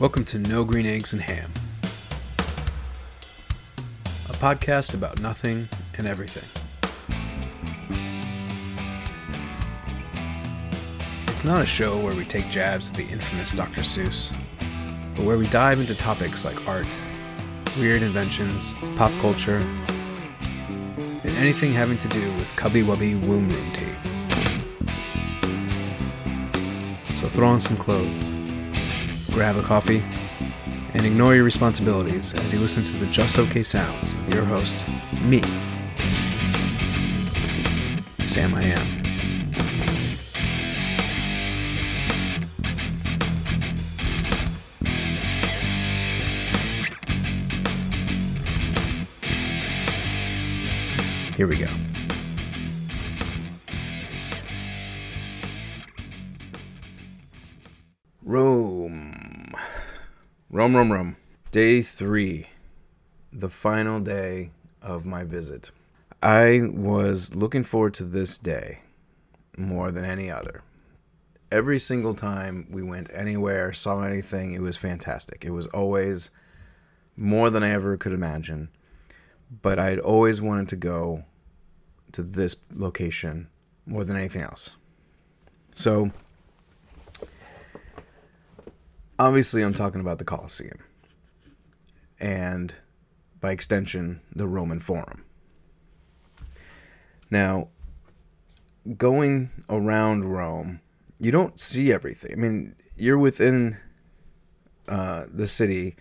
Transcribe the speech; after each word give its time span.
Welcome 0.00 0.24
to 0.24 0.40
No 0.40 0.64
Green 0.64 0.86
Eggs 0.86 1.12
and 1.12 1.22
Ham, 1.22 1.52
a 4.28 4.32
podcast 4.32 4.92
about 4.92 5.20
nothing 5.20 5.68
and 5.96 6.08
everything. 6.08 6.42
It's 11.28 11.44
not 11.44 11.62
a 11.62 11.66
show 11.66 11.96
where 11.96 12.12
we 12.12 12.24
take 12.24 12.50
jabs 12.50 12.88
at 12.88 12.96
the 12.96 13.04
infamous 13.04 13.52
Dr. 13.52 13.82
Seuss, 13.82 14.36
but 15.14 15.24
where 15.24 15.38
we 15.38 15.46
dive 15.46 15.78
into 15.78 15.94
topics 15.94 16.44
like 16.44 16.66
art, 16.66 16.88
weird 17.78 18.02
inventions, 18.02 18.74
pop 18.96 19.12
culture, 19.20 19.58
and 21.22 21.36
anything 21.36 21.72
having 21.72 21.98
to 21.98 22.08
do 22.08 22.32
with 22.32 22.48
cubby 22.56 22.82
wubby 22.82 23.14
womb 23.28 23.48
room 23.48 23.72
tea. 23.72 23.94
So 27.14 27.28
throw 27.28 27.46
on 27.46 27.60
some 27.60 27.76
clothes, 27.76 28.32
grab 29.34 29.56
a 29.56 29.62
coffee, 29.62 30.00
and 30.94 31.04
ignore 31.04 31.34
your 31.34 31.42
responsibilities 31.42 32.34
as 32.34 32.52
you 32.52 32.60
listen 32.60 32.84
to 32.84 32.96
the 32.98 33.06
just 33.06 33.36
okay 33.36 33.64
sounds 33.64 34.12
of 34.12 34.32
your 34.32 34.44
host, 34.44 34.76
me, 35.22 35.42
Sam 38.24 38.54
I 38.54 38.62
Am. 38.62 38.94
Here 51.36 51.48
we 51.48 51.56
go. 51.56 51.66
Rome. 58.22 58.83
Rome, 60.54 60.76
Rome, 60.76 60.92
Rome. 60.92 61.16
Day 61.50 61.82
three. 61.82 62.46
The 63.32 63.48
final 63.48 63.98
day 63.98 64.52
of 64.82 65.04
my 65.04 65.24
visit. 65.24 65.72
I 66.22 66.60
was 66.72 67.34
looking 67.34 67.64
forward 67.64 67.94
to 67.94 68.04
this 68.04 68.38
day 68.38 68.78
more 69.58 69.90
than 69.90 70.04
any 70.04 70.30
other. 70.30 70.62
Every 71.50 71.80
single 71.80 72.14
time 72.14 72.68
we 72.70 72.84
went 72.84 73.10
anywhere, 73.12 73.72
saw 73.72 74.02
anything, 74.02 74.52
it 74.52 74.62
was 74.62 74.76
fantastic. 74.76 75.44
It 75.44 75.50
was 75.50 75.66
always 75.66 76.30
more 77.16 77.50
than 77.50 77.64
I 77.64 77.70
ever 77.70 77.96
could 77.96 78.12
imagine. 78.12 78.68
But 79.60 79.80
I'd 79.80 79.98
always 79.98 80.40
wanted 80.40 80.68
to 80.68 80.76
go 80.76 81.24
to 82.12 82.22
this 82.22 82.54
location 82.72 83.48
more 83.86 84.04
than 84.04 84.16
anything 84.16 84.42
else. 84.42 84.70
So, 85.72 86.12
obviously, 89.18 89.62
I'm 89.62 89.74
talking 89.74 90.00
about 90.00 90.18
the 90.18 90.24
Colosseum. 90.24 90.78
And 92.20 92.74
by 93.40 93.50
extension, 93.50 94.20
the 94.34 94.46
Roman 94.46 94.80
Forum. 94.80 95.24
Now, 97.30 97.68
going 98.96 99.50
around 99.68 100.24
Rome, 100.24 100.80
you 101.18 101.30
don't 101.30 101.58
see 101.58 101.92
everything. 101.92 102.32
I 102.32 102.36
mean, 102.36 102.76
you're 102.96 103.18
within 103.18 103.76
uh, 104.88 105.24
the 105.32 105.46
city. 105.46 105.96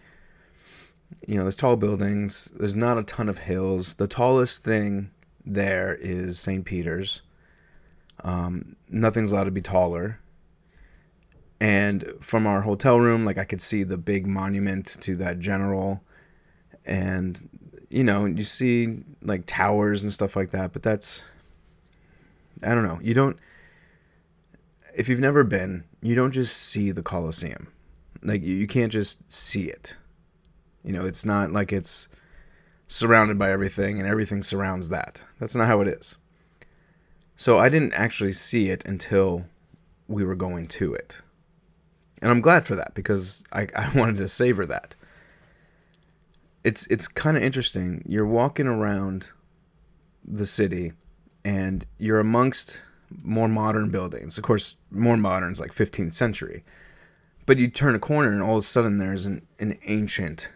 You 1.27 1.35
know, 1.35 1.43
there's 1.43 1.55
tall 1.55 1.75
buildings. 1.75 2.49
There's 2.55 2.75
not 2.75 2.97
a 2.97 3.03
ton 3.03 3.29
of 3.29 3.37
hills. 3.37 3.95
The 3.95 4.07
tallest 4.07 4.63
thing 4.63 5.09
there 5.45 5.95
is 5.95 6.39
St. 6.39 6.65
Peter's. 6.65 7.21
Um, 8.23 8.75
nothing's 8.89 9.31
allowed 9.31 9.45
to 9.45 9.51
be 9.51 9.61
taller. 9.61 10.19
And 11.63 12.03
from 12.19 12.45
our 12.45 12.59
hotel 12.59 12.99
room, 12.99 13.23
like 13.23 13.37
I 13.37 13.45
could 13.45 13.61
see 13.61 13.83
the 13.83 13.95
big 13.95 14.27
monument 14.27 14.97
to 14.99 15.15
that 15.15 15.39
general. 15.39 16.03
And, 16.85 17.49
you 17.89 18.03
know, 18.03 18.25
you 18.25 18.43
see 18.43 18.97
like 19.21 19.45
towers 19.45 20.03
and 20.03 20.11
stuff 20.11 20.35
like 20.35 20.51
that. 20.51 20.73
But 20.73 20.83
that's, 20.83 21.23
I 22.63 22.75
don't 22.75 22.83
know. 22.83 22.99
You 23.01 23.13
don't, 23.13 23.37
if 24.93 25.07
you've 25.07 25.21
never 25.21 25.45
been, 25.45 25.85
you 26.01 26.15
don't 26.15 26.33
just 26.33 26.57
see 26.57 26.91
the 26.91 27.01
Colosseum. 27.01 27.69
Like 28.23 28.43
you, 28.43 28.55
you 28.55 28.67
can't 28.67 28.91
just 28.91 29.31
see 29.31 29.69
it. 29.69 29.95
You 30.83 30.91
know, 30.91 31.05
it's 31.05 31.23
not 31.23 31.53
like 31.53 31.71
it's 31.71 32.09
surrounded 32.87 33.39
by 33.39 33.51
everything 33.51 33.99
and 33.99 34.07
everything 34.07 34.41
surrounds 34.41 34.89
that. 34.89 35.23
That's 35.39 35.55
not 35.55 35.67
how 35.67 35.79
it 35.79 35.87
is. 35.87 36.17
So 37.37 37.57
I 37.57 37.69
didn't 37.69 37.93
actually 37.93 38.33
see 38.33 38.69
it 38.69 38.85
until 38.85 39.45
we 40.09 40.25
were 40.25 40.35
going 40.35 40.65
to 40.65 40.93
it. 40.93 41.21
And 42.23 42.31
I'm 42.31 42.39
glad 42.39 42.65
for 42.65 42.75
that 42.77 42.93
because 42.95 43.43
I, 43.51 43.67
I 43.75 43.89
wanted 43.93 44.17
to 44.17 44.27
savor 44.27 44.65
that. 44.65 44.95
It's 46.63 46.87
it's 46.87 47.09
kind 47.09 47.35
of 47.35 47.43
interesting. 47.43 48.01
You're 48.07 48.25
walking 48.25 48.65
around 48.65 49.29
the 50.25 50.45
city 50.45 50.93
and 51.43 51.85
you're 51.99 52.21
amongst 52.21 52.81
more 53.21 53.49
modern 53.49 53.89
buildings. 53.89 54.37
Of 54.37 54.45
course, 54.45 54.75
more 54.89 55.17
modern 55.17 55.51
is 55.51 55.59
like 55.59 55.75
15th 55.75 56.13
century. 56.13 56.63
But 57.45 57.57
you 57.57 57.67
turn 57.67 57.93
a 57.93 57.99
corner 57.99 58.31
and 58.31 58.41
all 58.41 58.53
of 58.53 58.59
a 58.59 58.61
sudden 58.61 58.97
there's 58.97 59.25
an, 59.25 59.45
an 59.59 59.77
ancient 59.85 60.49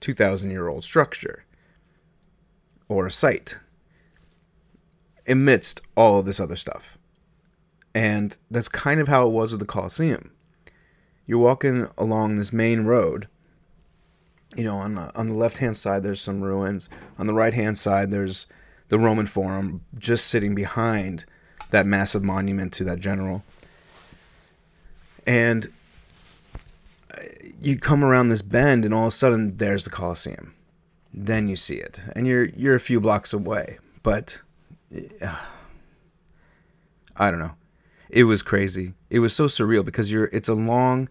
2,000 0.00 0.50
year 0.50 0.66
old 0.66 0.82
structure 0.82 1.44
or 2.88 3.06
a 3.06 3.12
site 3.12 3.60
amidst 5.28 5.80
all 5.96 6.18
of 6.18 6.26
this 6.26 6.40
other 6.40 6.56
stuff. 6.56 6.98
And 7.94 8.36
that's 8.50 8.68
kind 8.68 8.98
of 8.98 9.06
how 9.06 9.28
it 9.28 9.30
was 9.30 9.52
with 9.52 9.60
the 9.60 9.66
Colosseum. 9.66 10.32
You're 11.26 11.38
walking 11.38 11.88
along 11.96 12.36
this 12.36 12.52
main 12.52 12.80
road. 12.84 13.28
You 14.56 14.64
know, 14.64 14.76
on 14.76 14.94
the, 14.94 15.14
on 15.16 15.26
the 15.26 15.34
left 15.34 15.58
hand 15.58 15.76
side, 15.76 16.02
there's 16.02 16.20
some 16.20 16.40
ruins. 16.40 16.88
On 17.18 17.26
the 17.26 17.34
right 17.34 17.54
hand 17.54 17.76
side, 17.78 18.10
there's 18.10 18.46
the 18.88 18.98
Roman 18.98 19.26
Forum 19.26 19.80
just 19.98 20.26
sitting 20.26 20.54
behind 20.54 21.24
that 21.70 21.86
massive 21.86 22.22
monument 22.22 22.72
to 22.74 22.84
that 22.84 23.00
general. 23.00 23.42
And 25.26 25.72
uh, 27.12 27.22
you 27.60 27.78
come 27.78 28.04
around 28.04 28.28
this 28.28 28.42
bend, 28.42 28.84
and 28.84 28.92
all 28.92 29.06
of 29.06 29.08
a 29.08 29.16
sudden, 29.16 29.56
there's 29.56 29.84
the 29.84 29.90
Colosseum 29.90 30.54
then 31.14 31.48
you 31.48 31.54
see 31.56 31.76
it, 31.76 32.00
and 32.16 32.26
you're 32.26 32.46
you're 32.46 32.74
a 32.74 32.80
few 32.80 33.00
blocks 33.00 33.32
away. 33.32 33.78
But 34.02 34.42
uh, 35.22 35.38
I 37.16 37.30
don't 37.30 37.38
know. 37.38 37.54
It 38.14 38.24
was 38.24 38.42
crazy. 38.42 38.94
It 39.10 39.18
was 39.18 39.34
so 39.34 39.46
surreal 39.46 39.84
because 39.84 40.10
you're 40.12 40.26
it's 40.26 40.48
along 40.48 41.08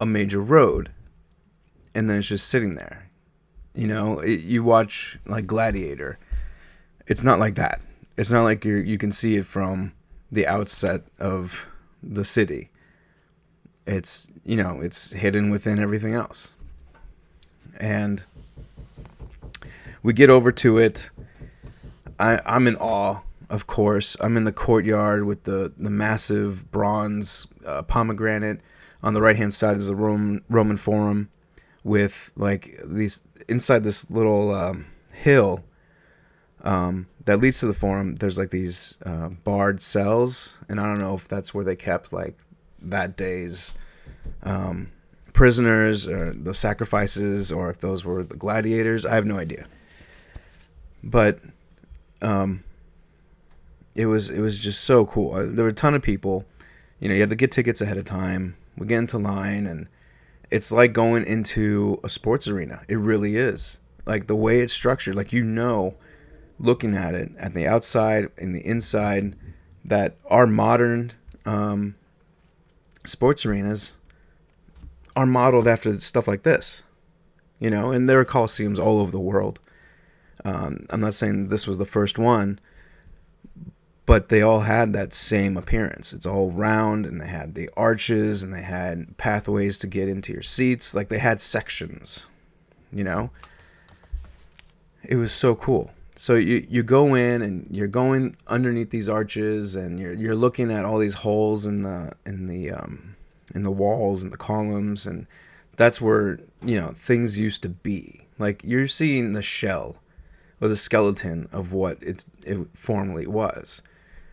a 0.00 0.04
major 0.04 0.40
road, 0.40 0.90
and 1.94 2.10
then 2.10 2.18
it's 2.18 2.26
just 2.26 2.48
sitting 2.48 2.74
there. 2.74 3.08
You 3.76 3.86
know, 3.86 4.18
it, 4.18 4.40
you 4.40 4.64
watch 4.64 5.16
like 5.24 5.46
Gladiator. 5.46 6.18
It's 7.06 7.22
not 7.22 7.38
like 7.38 7.54
that. 7.54 7.80
It's 8.16 8.32
not 8.32 8.42
like 8.42 8.64
you 8.64 8.78
you 8.78 8.98
can 8.98 9.12
see 9.12 9.36
it 9.36 9.46
from 9.46 9.92
the 10.32 10.48
outset 10.48 11.02
of 11.20 11.64
the 12.02 12.24
city. 12.24 12.70
It's 13.86 14.28
you 14.44 14.56
know 14.56 14.80
it's 14.80 15.12
hidden 15.12 15.48
within 15.48 15.78
everything 15.78 16.14
else, 16.14 16.54
and 17.78 18.24
we 20.02 20.12
get 20.12 20.28
over 20.28 20.50
to 20.50 20.78
it. 20.78 21.08
I, 22.18 22.40
I'm 22.44 22.66
in 22.66 22.74
awe, 22.78 23.20
of 23.52 23.66
course. 23.66 24.16
I'm 24.20 24.36
in 24.36 24.44
the 24.44 24.52
courtyard 24.52 25.24
with 25.24 25.44
the, 25.44 25.72
the 25.76 25.90
massive 25.90 26.70
bronze 26.70 27.46
uh, 27.66 27.82
pomegranate. 27.82 28.60
On 29.02 29.14
the 29.14 29.20
right 29.20 29.36
hand 29.36 29.52
side 29.52 29.76
is 29.76 29.88
the 29.88 29.96
Roman 29.96 30.44
Roman 30.48 30.76
Forum, 30.76 31.28
with 31.82 32.30
like 32.36 32.78
these 32.84 33.22
inside 33.48 33.82
this 33.82 34.08
little 34.10 34.54
um, 34.54 34.86
hill 35.12 35.64
um, 36.62 37.08
that 37.24 37.40
leads 37.40 37.58
to 37.60 37.66
the 37.66 37.74
Forum. 37.74 38.14
There's 38.14 38.38
like 38.38 38.50
these 38.50 38.98
uh, 39.04 39.28
barred 39.28 39.82
cells, 39.82 40.56
and 40.68 40.80
I 40.80 40.86
don't 40.86 41.00
know 41.00 41.14
if 41.14 41.26
that's 41.26 41.52
where 41.52 41.64
they 41.64 41.74
kept 41.74 42.12
like 42.12 42.38
that 42.82 43.16
day's 43.16 43.74
um, 44.44 44.92
prisoners 45.32 46.06
or 46.06 46.32
the 46.32 46.54
sacrifices, 46.54 47.50
or 47.50 47.70
if 47.70 47.80
those 47.80 48.04
were 48.04 48.22
the 48.22 48.36
gladiators. 48.36 49.04
I 49.04 49.14
have 49.14 49.26
no 49.26 49.38
idea 49.38 49.66
but 51.02 51.40
um, 52.20 52.62
it 53.94 54.06
was 54.06 54.30
it 54.30 54.40
was 54.40 54.58
just 54.58 54.84
so 54.84 55.06
cool. 55.06 55.34
Uh, 55.34 55.46
there 55.46 55.64
were 55.64 55.70
a 55.70 55.74
ton 55.74 55.94
of 55.94 56.02
people. 56.02 56.44
You 57.00 57.08
know, 57.08 57.14
you 57.14 57.20
had 57.20 57.30
to 57.30 57.36
get 57.36 57.52
tickets 57.52 57.80
ahead 57.80 57.96
of 57.96 58.04
time. 58.04 58.56
We 58.76 58.86
get 58.86 58.98
into 58.98 59.18
line, 59.18 59.66
and 59.66 59.88
it's 60.50 60.72
like 60.72 60.92
going 60.92 61.24
into 61.24 62.00
a 62.04 62.08
sports 62.08 62.48
arena. 62.48 62.82
It 62.88 62.96
really 62.96 63.36
is. 63.36 63.78
Like 64.06 64.26
the 64.26 64.36
way 64.36 64.60
it's 64.60 64.72
structured, 64.72 65.14
like 65.14 65.32
you 65.32 65.44
know, 65.44 65.94
looking 66.58 66.96
at 66.96 67.14
it 67.14 67.32
at 67.38 67.54
the 67.54 67.66
outside 67.66 68.28
and 68.38 68.54
the 68.54 68.64
inside, 68.66 69.36
that 69.84 70.16
our 70.26 70.46
modern 70.46 71.12
um, 71.44 71.94
sports 73.04 73.44
arenas 73.44 73.94
are 75.14 75.26
modeled 75.26 75.68
after 75.68 75.98
stuff 76.00 76.26
like 76.26 76.42
this. 76.42 76.82
You 77.58 77.70
know, 77.70 77.92
and 77.92 78.08
there 78.08 78.18
are 78.18 78.24
coliseums 78.24 78.78
all 78.78 78.98
over 78.98 79.12
the 79.12 79.20
world. 79.20 79.60
Um, 80.44 80.86
I'm 80.90 81.00
not 81.00 81.14
saying 81.14 81.48
this 81.48 81.66
was 81.66 81.78
the 81.78 81.86
first 81.86 82.18
one, 82.18 82.58
but 84.04 84.28
they 84.28 84.42
all 84.42 84.60
had 84.60 84.92
that 84.92 85.12
same 85.12 85.56
appearance. 85.56 86.12
It's 86.12 86.26
all 86.26 86.50
round, 86.50 87.06
and 87.06 87.20
they 87.20 87.26
had 87.26 87.54
the 87.54 87.70
arches, 87.76 88.42
and 88.42 88.52
they 88.52 88.62
had 88.62 89.16
pathways 89.16 89.78
to 89.78 89.86
get 89.86 90.08
into 90.08 90.32
your 90.32 90.42
seats. 90.42 90.94
Like 90.94 91.08
they 91.08 91.18
had 91.18 91.40
sections, 91.40 92.24
you 92.92 93.04
know. 93.04 93.30
It 95.04 95.16
was 95.16 95.32
so 95.32 95.54
cool. 95.54 95.90
So 96.16 96.34
you 96.34 96.66
you 96.68 96.82
go 96.82 97.14
in 97.14 97.42
and 97.42 97.66
you're 97.70 97.88
going 97.88 98.36
underneath 98.46 98.90
these 98.90 99.08
arches, 99.08 99.76
and 99.76 99.98
you're 99.98 100.14
you're 100.14 100.36
looking 100.36 100.70
at 100.70 100.84
all 100.84 100.98
these 100.98 101.14
holes 101.14 101.66
in 101.66 101.82
the 101.82 102.12
in 102.26 102.46
the 102.48 102.72
um, 102.72 103.16
in 103.54 103.62
the 103.62 103.70
walls 103.70 104.22
and 104.22 104.32
the 104.32 104.36
columns, 104.36 105.06
and 105.06 105.26
that's 105.76 106.00
where 106.00 106.38
you 106.62 106.76
know 106.76 106.94
things 106.98 107.38
used 107.38 107.62
to 107.62 107.68
be. 107.68 108.26
Like 108.38 108.62
you're 108.64 108.88
seeing 108.88 109.32
the 109.32 109.42
shell 109.42 109.96
or 110.60 110.68
the 110.68 110.76
skeleton 110.76 111.48
of 111.52 111.72
what 111.72 112.02
it, 112.02 112.24
it 112.44 112.58
formerly 112.74 113.26
was. 113.26 113.82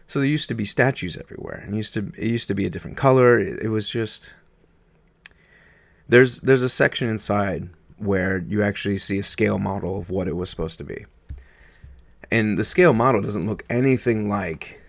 So 0.09 0.17
there 0.17 0.27
used 0.27 0.47
to 0.47 0.55
be 0.55 0.65
statues 0.65 1.17
everywhere, 1.17 1.61
and 1.63 1.75
used 1.75 1.93
to 1.93 2.11
it 2.17 2.25
used 2.25 2.47
to 2.47 2.55
be 2.55 2.65
a 2.65 2.69
different 2.71 2.97
color. 2.97 3.37
It, 3.39 3.61
it 3.61 3.69
was 3.69 3.87
just 3.87 4.33
there's 6.07 6.39
there's 6.39 6.63
a 6.63 6.67
section 6.67 7.07
inside 7.07 7.69
where 7.99 8.39
you 8.39 8.63
actually 8.63 8.97
see 8.97 9.19
a 9.19 9.23
scale 9.23 9.59
model 9.59 9.99
of 9.99 10.09
what 10.09 10.27
it 10.27 10.35
was 10.35 10.49
supposed 10.49 10.79
to 10.79 10.83
be, 10.83 11.05
and 12.31 12.57
the 12.57 12.63
scale 12.63 12.93
model 12.93 13.21
doesn't 13.21 13.45
look 13.45 13.63
anything 13.69 14.27
like 14.27 14.81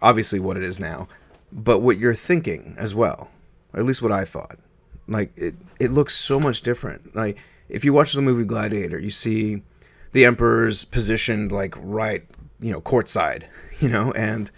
obviously 0.00 0.38
what 0.38 0.56
it 0.56 0.62
is 0.62 0.78
now, 0.78 1.08
but 1.50 1.80
what 1.80 1.98
you're 1.98 2.14
thinking 2.14 2.76
as 2.78 2.94
well, 2.94 3.28
or 3.72 3.80
at 3.80 3.86
least 3.86 4.00
what 4.00 4.12
I 4.12 4.24
thought. 4.24 4.60
Like 5.08 5.36
it, 5.36 5.56
it 5.80 5.90
looks 5.90 6.14
so 6.14 6.38
much 6.38 6.62
different. 6.62 7.16
Like 7.16 7.36
if 7.68 7.84
you 7.84 7.92
watch 7.92 8.12
the 8.12 8.22
movie 8.22 8.44
Gladiator, 8.44 9.00
you 9.00 9.10
see 9.10 9.64
the 10.12 10.24
emperor's 10.24 10.84
positioned 10.84 11.50
like 11.50 11.74
right, 11.78 12.24
you 12.60 12.72
know, 12.72 12.80
courtside, 12.80 13.44
you 13.80 13.88
know, 13.88 14.12
and 14.12 14.50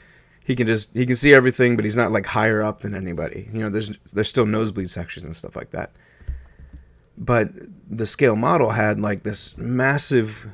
he 0.45 0.57
can 0.57 0.67
just 0.67 0.95
he 0.95 1.05
can 1.05 1.17
see 1.17 1.35
everything, 1.35 1.77
but 1.77 1.85
he's 1.85 1.97
not 1.97 2.13
like 2.13 2.27
higher 2.27 2.63
up 2.63 2.81
than 2.81 2.95
anybody. 2.95 3.49
You 3.53 3.61
know, 3.61 3.69
there's 3.69 3.91
there's 4.13 4.29
still 4.29 4.47
nosebleed 4.47 4.91
sections 4.91 5.25
and 5.25 5.37
stuff 5.37 5.57
like 5.57 5.71
that. 5.73 5.93
But 7.19 7.51
the 7.91 8.07
scale 8.07 8.37
model 8.37 8.71
had 8.71 9.01
like 9.01 9.25
this 9.25 9.59
massive 9.59 10.47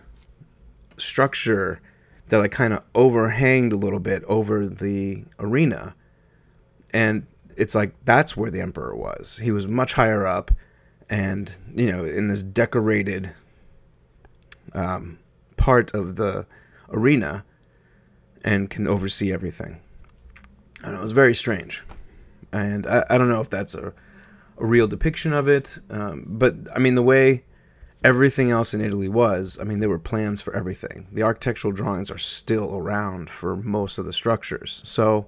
structure 0.96 1.80
that 2.28 2.38
like 2.38 2.52
kind 2.52 2.72
of 2.72 2.82
overhanged 2.94 3.72
a 3.72 3.76
little 3.76 4.00
bit 4.00 4.24
over 4.24 4.66
the 4.66 5.24
arena. 5.38 5.94
And 6.92 7.26
it's 7.56 7.74
like 7.74 7.94
that's 8.04 8.36
where 8.36 8.50
the 8.50 8.60
emperor 8.60 8.96
was. 8.96 9.38
He 9.42 9.50
was 9.50 9.68
much 9.68 9.92
higher 9.92 10.26
up 10.26 10.50
and, 11.10 11.52
you 11.74 11.90
know, 11.90 12.04
in 12.04 12.28
this 12.28 12.42
decorated 12.42 13.30
um, 14.72 15.18
part 15.56 15.94
of 15.94 16.16
the 16.16 16.46
arena 16.90 17.44
and 18.44 18.70
can 18.70 18.86
oversee 18.86 19.32
everything. 19.32 19.80
I 20.82 20.90
know, 20.90 20.98
it 20.98 21.02
was 21.02 21.12
very 21.12 21.34
strange. 21.34 21.82
And 22.52 22.86
I, 22.86 23.04
I 23.10 23.18
don't 23.18 23.28
know 23.28 23.40
if 23.40 23.50
that's 23.50 23.74
a, 23.74 23.92
a 24.58 24.66
real 24.66 24.86
depiction 24.86 25.32
of 25.32 25.48
it, 25.48 25.78
um, 25.90 26.24
but 26.26 26.54
I 26.74 26.78
mean, 26.78 26.94
the 26.94 27.02
way 27.02 27.44
everything 28.04 28.50
else 28.50 28.74
in 28.74 28.80
Italy 28.80 29.08
was, 29.08 29.58
I 29.60 29.64
mean, 29.64 29.80
there 29.80 29.88
were 29.88 29.98
plans 29.98 30.40
for 30.42 30.54
everything. 30.54 31.08
The 31.12 31.22
architectural 31.22 31.72
drawings 31.72 32.10
are 32.10 32.18
still 32.18 32.76
around 32.76 33.30
for 33.30 33.56
most 33.56 33.98
of 33.98 34.04
the 34.04 34.12
structures. 34.12 34.82
So, 34.84 35.26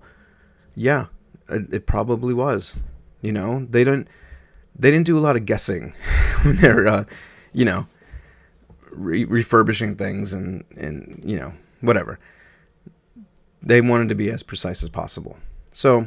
yeah, 0.75 1.07
it, 1.49 1.73
it 1.73 1.87
probably 1.87 2.35
was. 2.35 2.79
You 3.23 3.33
know, 3.33 3.67
they 3.71 3.83
don't 3.83 4.07
they 4.79 4.91
didn't 4.91 5.07
do 5.07 5.19
a 5.19 5.21
lot 5.21 5.37
of 5.37 5.47
guessing 5.47 5.95
when 6.43 6.57
they're, 6.57 6.87
uh, 6.87 7.05
you 7.53 7.65
know, 7.65 7.87
re- 8.97 9.25
refurbishing 9.25 9.97
things 9.97 10.33
and 10.33 10.65
and 10.77 11.21
you 11.25 11.37
know 11.37 11.53
whatever. 11.81 12.19
They 13.63 13.81
wanted 13.81 14.09
to 14.11 14.15
be 14.15 14.31
as 14.31 14.43
precise 14.43 14.83
as 14.83 14.89
possible. 14.89 15.37
So, 15.73 16.07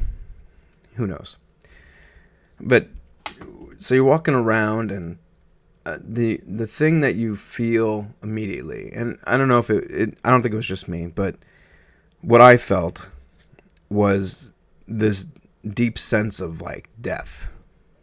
who 0.96 1.08
knows? 1.08 1.38
But 2.60 2.88
so 3.80 3.96
you're 3.96 4.04
walking 4.04 4.34
around 4.34 4.92
and 4.92 5.18
uh, 5.86 5.98
the 6.04 6.40
the 6.46 6.68
thing 6.68 7.00
that 7.00 7.16
you 7.16 7.36
feel 7.36 8.08
immediately, 8.22 8.92
and 8.94 9.18
I 9.26 9.38
don't 9.38 9.48
know 9.48 9.60
if 9.60 9.70
it, 9.70 9.90
it, 9.90 10.18
I 10.24 10.30
don't 10.30 10.42
think 10.42 10.54
it 10.54 10.58
was 10.58 10.68
just 10.68 10.88
me, 10.88 11.08
but 11.08 11.36
what 12.22 12.42
I 12.42 12.58
felt 12.58 13.10
was 13.90 14.52
this 14.88 15.26
deep 15.74 15.98
sense 15.98 16.42
of 16.42 16.62
like 16.62 16.90
death. 17.02 17.50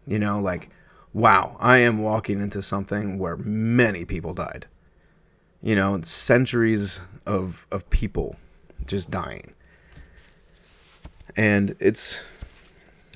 You 0.06 0.18
know, 0.18 0.40
like 0.40 0.70
wow, 1.12 1.56
I 1.60 1.78
am 1.78 2.02
walking 2.02 2.40
into 2.40 2.60
something 2.60 3.18
where 3.18 3.36
many 3.36 4.04
people 4.04 4.34
died. 4.34 4.66
You 5.62 5.74
know, 5.74 6.00
centuries 6.02 7.00
of 7.26 7.66
of 7.70 7.88
people 7.90 8.36
just 8.86 9.10
dying. 9.10 9.52
And 11.36 11.74
it's 11.80 12.24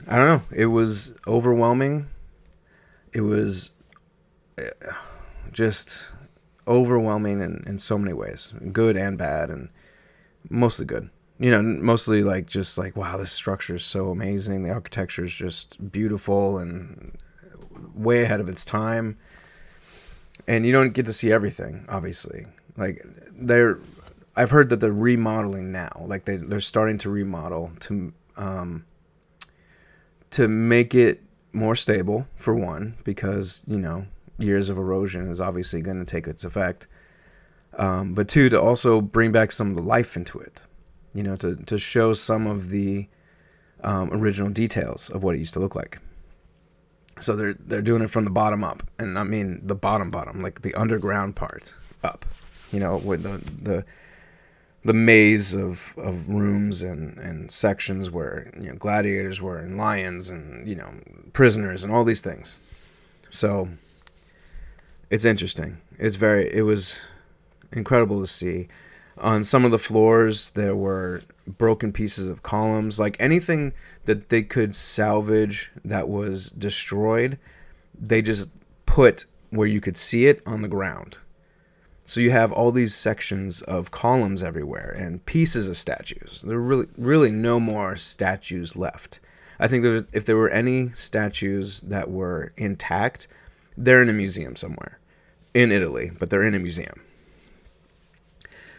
I 0.09 0.17
don't 0.17 0.27
know, 0.27 0.43
it 0.57 0.67
was 0.67 1.13
overwhelming. 1.27 2.09
It 3.13 3.21
was 3.21 3.71
eh, 4.59 4.71
just 5.53 6.09
overwhelming 6.67 7.41
in, 7.41 7.65
in 7.67 7.79
so 7.79 7.99
many 7.99 8.13
ways, 8.13 8.55
good 8.73 8.97
and 8.97 9.19
bad, 9.19 9.51
and 9.51 9.69
mostly 10.49 10.87
good. 10.87 11.11
You 11.39 11.51
know, 11.51 11.63
mostly 11.63 12.23
like 12.23 12.47
just 12.47 12.77
like 12.77 12.97
wow, 12.97 13.17
this 13.17 13.33
structure 13.33 13.75
is 13.75 13.85
so 13.85 14.11
amazing. 14.11 14.63
The 14.63 14.71
architecture 14.71 15.25
is 15.25 15.33
just 15.33 15.91
beautiful 15.91 16.59
and 16.59 17.17
way 17.95 18.23
ahead 18.23 18.41
of 18.41 18.49
its 18.49 18.65
time. 18.65 19.17
And 20.49 20.67
you 20.67 20.73
don't 20.73 20.93
get 20.93 21.07
to 21.07 21.13
see 21.13 21.33
everything, 21.33 21.85
obviously. 21.89 22.47
Like 22.77 23.05
they're, 23.33 23.79
I've 24.37 24.51
heard 24.51 24.69
that 24.71 24.81
they're 24.81 24.93
remodeling 24.93 25.73
now. 25.73 25.91
Like 26.07 26.25
they 26.25 26.37
they're 26.37 26.61
starting 26.61 26.99
to 26.99 27.11
remodel 27.11 27.73
to 27.81 28.13
um, 28.37 28.85
to 30.31 30.49
make 30.49 30.95
it 30.95 31.23
more 31.53 31.75
stable 31.77 32.27
for 32.37 32.55
one, 32.55 32.97
because 33.05 33.63
you 33.67 33.79
know 33.79 34.07
years 34.39 34.69
of 34.69 34.79
erosion 34.79 35.31
is 35.31 35.41
obviously 35.41 35.83
going 35.83 35.99
to 35.99 36.05
take 36.05 36.27
its 36.27 36.45
effect. 36.45 36.87
Um, 37.79 38.15
but 38.15 38.29
two, 38.29 38.49
to 38.49 38.61
also 38.61 39.01
bring 39.01 39.33
back 39.33 39.53
some 39.53 39.71
of 39.71 39.77
the 39.77 39.83
life 39.83 40.17
into 40.17 40.39
it, 40.39 40.63
you 41.15 41.23
know, 41.23 41.37
to, 41.37 41.57
to 41.57 41.79
show 41.79 42.13
some 42.13 42.47
of 42.47 42.71
the 42.71 43.09
um, 43.83 44.11
original 44.13 44.51
details 44.51 45.11
of 45.11 45.23
what 45.23 45.35
it 45.35 45.39
used 45.39 45.55
to 45.55 45.61
look 45.61 45.75
like. 45.75 45.99
So 47.21 47.37
they're 47.37 47.55
they're 47.55 47.83
doing 47.83 48.03
it 48.03 48.11
from 48.11 48.25
the 48.25 48.31
bottom 48.31 48.65
up, 48.65 48.83
and 48.99 49.19
I 49.19 49.25
mean 49.25 49.61
the 49.63 49.75
bottom 49.75 50.11
bottom, 50.11 50.41
like 50.41 50.63
the 50.63 50.75
underground 50.75 51.37
part 51.37 51.75
up, 52.03 52.25
you 52.73 52.81
know, 52.81 52.99
with 52.99 53.23
the 53.23 53.39
the 53.63 53.85
the 54.85 54.95
maze 54.95 55.55
of, 55.55 55.93
of 55.99 56.31
rooms 56.31 56.81
and, 56.83 57.19
and 57.19 57.51
sections 57.51 58.11
where 58.11 58.51
you 58.59 58.69
know 58.69 58.75
gladiators 58.77 59.41
were 59.41 59.59
and 59.59 59.77
lions 59.77 60.31
and 60.31 60.67
you 60.67 60.75
know 60.75 60.91
prisoners 61.33 61.85
and 61.85 61.93
all 61.93 62.05
these 62.05 62.23
things. 62.23 62.61
So 63.31 63.69
it's 65.11 65.25
interesting. 65.25 65.79
It's 65.99 66.17
very 66.17 66.53
it 66.53 66.63
was 66.63 67.01
incredible 67.73 68.21
to 68.21 68.27
see. 68.27 68.69
On 69.19 69.45
some 69.45 69.67
of 69.67 69.71
the 69.71 69.79
floors 69.79 70.53
there 70.53 70.75
were 70.75 71.21
broken 71.59 71.93
pieces 71.93 72.29
of 72.29 72.43
columns, 72.43 72.99
like 72.99 73.17
anything 73.21 73.75
that 74.11 74.29
they 74.29 74.43
could 74.43 74.75
salvage 74.75 75.71
that 75.85 76.09
was 76.09 76.51
destroyed, 76.51 77.39
they 77.97 78.21
just 78.21 78.51
put 78.85 79.25
where 79.51 79.69
you 79.69 79.81
could 79.81 79.97
see 79.97 80.27
it 80.27 80.43
on 80.45 80.63
the 80.63 80.69
ground. 80.69 81.19
So 82.07 82.21
you 82.21 82.33
have 82.33 82.51
all 82.51 82.73
these 82.73 82.93
sections 82.93 83.63
of 83.63 83.93
columns 83.93 84.43
everywhere 84.43 84.97
and 84.99 85.25
pieces 85.27 85.69
of 85.69 85.79
statues. 85.79 86.43
There 86.45 86.57
are 86.57 86.61
really 86.61 86.89
really 86.99 87.31
no 87.31 87.61
more 87.61 87.95
statues 87.95 88.75
left. 88.75 89.21
I 89.61 89.69
think 89.69 89.85
there 89.85 89.93
was, 89.93 90.05
if 90.13 90.25
there 90.25 90.37
were 90.37 90.51
any 90.51 90.89
statues 90.91 91.81
that 91.83 92.11
were 92.11 92.53
intact, 92.57 93.29
they're 93.77 94.03
in 94.03 94.09
a 94.09 94.13
museum 94.13 94.57
somewhere 94.57 94.99
in 95.55 95.71
Italy, 95.71 96.11
but 96.19 96.31
they're 96.31 96.43
in 96.43 96.57
a 96.57 96.59
museum. 96.59 97.01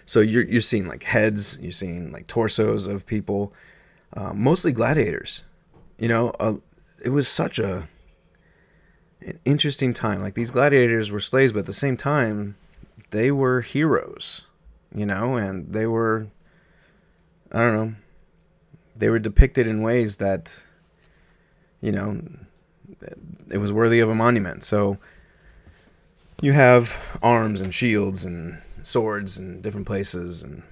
So 0.05 0.19
you're 0.19 0.43
you're 0.43 0.59
seeing 0.59 0.89
like 0.89 1.03
heads, 1.03 1.57
you're 1.61 1.71
seeing 1.71 2.11
like 2.11 2.27
torsos 2.27 2.85
of 2.85 3.05
people, 3.05 3.53
uh, 4.15 4.33
mostly 4.33 4.71
gladiators. 4.71 5.43
You 5.97 6.07
know, 6.07 6.29
uh, 6.39 6.55
it 7.03 7.09
was 7.09 7.27
such 7.27 7.59
a 7.59 7.87
an 9.21 9.39
interesting 9.45 9.93
time. 9.93 10.21
Like 10.21 10.33
these 10.33 10.51
gladiators 10.51 11.11
were 11.11 11.19
slaves, 11.19 11.51
but 11.51 11.59
at 11.59 11.65
the 11.65 11.73
same 11.73 11.95
time, 11.97 12.55
they 13.11 13.31
were 13.31 13.61
heroes. 13.61 14.45
You 14.93 15.05
know, 15.05 15.35
and 15.35 15.71
they 15.71 15.85
were 15.85 16.27
I 17.51 17.59
don't 17.59 17.73
know. 17.73 17.95
They 18.95 19.09
were 19.09 19.19
depicted 19.19 19.67
in 19.67 19.81
ways 19.81 20.17
that 20.17 20.63
you 21.81 21.91
know 21.91 22.21
it 23.49 23.57
was 23.57 23.71
worthy 23.71 23.99
of 23.99 24.09
a 24.09 24.15
monument. 24.15 24.63
So 24.63 24.97
you 26.41 26.53
have 26.53 27.19
arms 27.21 27.61
and 27.61 27.73
shields 27.73 28.25
and 28.25 28.57
swords 28.83 29.37
in 29.37 29.61
different 29.61 29.87
places, 29.87 30.43
and 30.43 30.63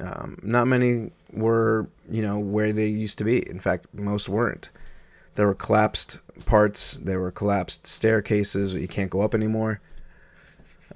um, 0.00 0.38
not 0.42 0.66
many 0.66 1.10
were, 1.32 1.88
you 2.10 2.22
know, 2.22 2.38
where 2.38 2.72
they 2.72 2.86
used 2.86 3.18
to 3.18 3.24
be. 3.24 3.48
In 3.48 3.60
fact, 3.60 3.86
most 3.94 4.28
weren't. 4.28 4.70
There 5.34 5.46
were 5.46 5.54
collapsed 5.54 6.20
parts. 6.46 6.98
There 6.98 7.20
were 7.20 7.30
collapsed 7.30 7.86
staircases. 7.86 8.72
You 8.72 8.88
can't 8.88 9.10
go 9.10 9.22
up 9.22 9.34
anymore. 9.34 9.80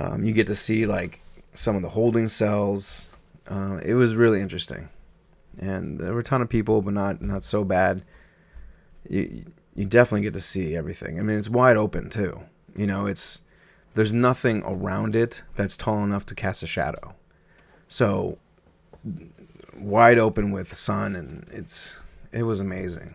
Um, 0.00 0.24
you 0.24 0.32
get 0.32 0.46
to 0.46 0.54
see 0.54 0.86
like 0.86 1.20
some 1.52 1.76
of 1.76 1.82
the 1.82 1.88
holding 1.88 2.28
cells. 2.28 3.08
Uh, 3.48 3.80
it 3.84 3.94
was 3.94 4.14
really 4.14 4.40
interesting, 4.40 4.88
and 5.58 5.98
there 5.98 6.12
were 6.12 6.20
a 6.20 6.24
ton 6.24 6.42
of 6.42 6.48
people, 6.48 6.82
but 6.82 6.94
not 6.94 7.20
not 7.20 7.42
so 7.42 7.64
bad. 7.64 8.04
You 9.08 9.44
you 9.74 9.86
definitely 9.86 10.22
get 10.22 10.34
to 10.34 10.40
see 10.40 10.76
everything. 10.76 11.18
I 11.18 11.22
mean, 11.22 11.38
it's 11.38 11.48
wide 11.48 11.76
open 11.76 12.10
too. 12.10 12.40
You 12.76 12.86
know, 12.86 13.06
it's 13.06 13.40
there's 13.94 14.12
nothing 14.12 14.62
around 14.64 15.16
it 15.16 15.42
that's 15.56 15.76
tall 15.76 16.04
enough 16.04 16.26
to 16.26 16.34
cast 16.34 16.62
a 16.62 16.66
shadow. 16.66 17.14
So 17.88 18.38
wide 19.76 20.18
open 20.18 20.50
with 20.50 20.72
sun 20.72 21.16
and 21.16 21.46
it's 21.50 21.98
it 22.32 22.42
was 22.42 22.60
amazing. 22.60 23.14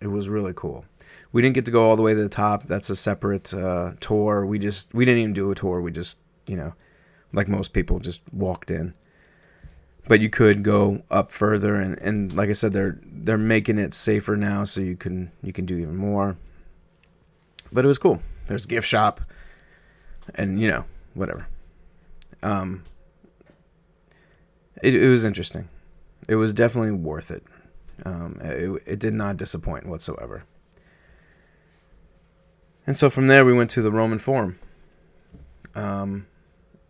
It 0.00 0.08
was 0.08 0.28
really 0.28 0.52
cool. 0.54 0.84
We 1.32 1.40
didn't 1.40 1.54
get 1.54 1.64
to 1.66 1.70
go 1.70 1.88
all 1.88 1.96
the 1.96 2.02
way 2.02 2.14
to 2.14 2.22
the 2.22 2.28
top. 2.28 2.66
That's 2.66 2.90
a 2.90 2.96
separate 2.96 3.54
uh, 3.54 3.92
tour. 4.00 4.44
We 4.44 4.58
just 4.58 4.92
we 4.92 5.04
didn't 5.04 5.20
even 5.20 5.32
do 5.32 5.50
a 5.50 5.54
tour. 5.54 5.80
We 5.80 5.90
just 5.90 6.18
you 6.46 6.56
know, 6.56 6.74
like 7.32 7.48
most 7.48 7.72
people, 7.72 7.98
just 7.98 8.20
walked 8.32 8.70
in. 8.70 8.94
But 10.08 10.20
you 10.20 10.28
could 10.28 10.64
go 10.64 11.02
up 11.10 11.30
further, 11.30 11.76
and, 11.76 11.98
and 12.00 12.32
like 12.34 12.48
I 12.48 12.52
said, 12.52 12.72
they're 12.72 12.98
they're 13.04 13.38
making 13.38 13.78
it 13.78 13.94
safer 13.94 14.36
now, 14.36 14.64
so 14.64 14.80
you 14.80 14.96
can 14.96 15.30
you 15.42 15.52
can 15.52 15.64
do 15.64 15.76
even 15.78 15.96
more. 15.96 16.36
But 17.70 17.84
it 17.84 17.88
was 17.88 17.98
cool. 17.98 18.20
There's 18.48 18.66
gift 18.66 18.86
shop, 18.86 19.20
and 20.34 20.60
you 20.60 20.68
know 20.68 20.84
whatever. 21.14 21.46
Um, 22.42 22.82
it, 24.82 24.94
it 24.94 25.08
was 25.08 25.24
interesting. 25.24 25.68
It 26.28 26.36
was 26.36 26.52
definitely 26.52 26.92
worth 26.92 27.30
it. 27.30 27.42
Um, 28.04 28.38
it, 28.40 28.82
it 28.86 28.98
did 28.98 29.14
not 29.14 29.36
disappoint 29.36 29.86
whatsoever. 29.86 30.44
And 32.86 32.96
so 32.96 33.10
from 33.10 33.28
there, 33.28 33.44
we 33.44 33.52
went 33.52 33.70
to 33.70 33.82
the 33.82 33.92
Roman 33.92 34.18
Forum. 34.18 34.58
Um, 35.74 36.26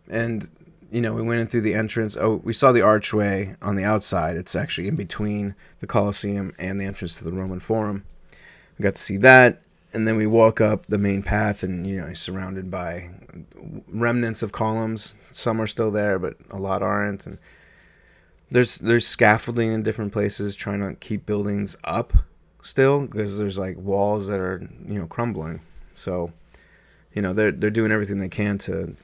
and, 0.09 0.49
you 0.91 1.01
know, 1.01 1.13
we 1.13 1.21
went 1.21 1.41
in 1.41 1.47
through 1.47 1.61
the 1.61 1.75
entrance. 1.75 2.17
Oh, 2.17 2.41
we 2.43 2.53
saw 2.53 2.71
the 2.71 2.81
archway 2.81 3.55
on 3.61 3.75
the 3.75 3.83
outside. 3.83 4.37
It's 4.37 4.55
actually 4.55 4.87
in 4.87 4.95
between 4.95 5.55
the 5.79 5.87
Colosseum 5.87 6.53
and 6.57 6.79
the 6.79 6.85
entrance 6.85 7.15
to 7.15 7.23
the 7.23 7.31
Roman 7.31 7.59
Forum. 7.59 8.03
We 8.77 8.83
got 8.83 8.95
to 8.95 9.01
see 9.01 9.17
that. 9.17 9.61
And 9.93 10.07
then 10.07 10.17
we 10.17 10.25
walk 10.25 10.59
up 10.59 10.87
the 10.87 10.97
main 10.97 11.21
path, 11.21 11.61
and, 11.61 11.85
you 11.85 12.01
know, 12.01 12.11
surrounded 12.15 12.71
by 12.71 13.11
remnants 13.87 14.41
of 14.41 14.51
columns. 14.51 15.15
Some 15.19 15.61
are 15.61 15.67
still 15.67 15.91
there, 15.91 16.17
but 16.17 16.35
a 16.49 16.57
lot 16.57 16.81
aren't. 16.81 17.27
And 17.27 17.37
there's 18.53 18.77
there's 18.77 19.07
scaffolding 19.07 19.73
in 19.73 19.81
different 19.81 20.13
places 20.13 20.55
trying 20.55 20.79
to 20.79 20.93
keep 20.95 21.25
buildings 21.25 21.75
up 21.83 22.13
still 22.61 23.01
because 23.01 23.39
there's 23.39 23.57
like 23.57 23.75
walls 23.77 24.27
that 24.27 24.39
are 24.39 24.61
you 24.87 24.99
know 24.99 25.07
crumbling. 25.07 25.59
So 25.91 26.31
you 27.13 27.21
know 27.21 27.33
they're 27.33 27.51
they're 27.51 27.71
doing 27.71 27.91
everything 27.91 28.19
they 28.19 28.29
can 28.29 28.59
to 28.59 28.95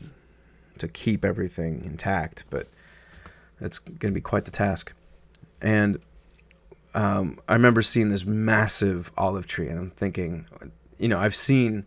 to 0.78 0.88
keep 0.88 1.26
everything 1.26 1.84
intact 1.84 2.46
but 2.50 2.68
it's 3.60 3.80
going 3.80 4.14
to 4.14 4.18
be 4.18 4.22
quite 4.22 4.46
the 4.46 4.52
task. 4.52 4.94
And 5.62 6.00
um, 6.96 7.38
I 7.50 7.54
remember 7.54 7.82
seeing 7.82 8.08
this 8.08 8.26
massive 8.26 9.12
olive 9.18 9.48
tree 9.48 9.68
and 9.68 9.80
I'm 9.80 9.90
thinking 9.90 10.46
you 11.00 11.08
know 11.08 11.18
I've 11.18 11.36
seen 11.36 11.86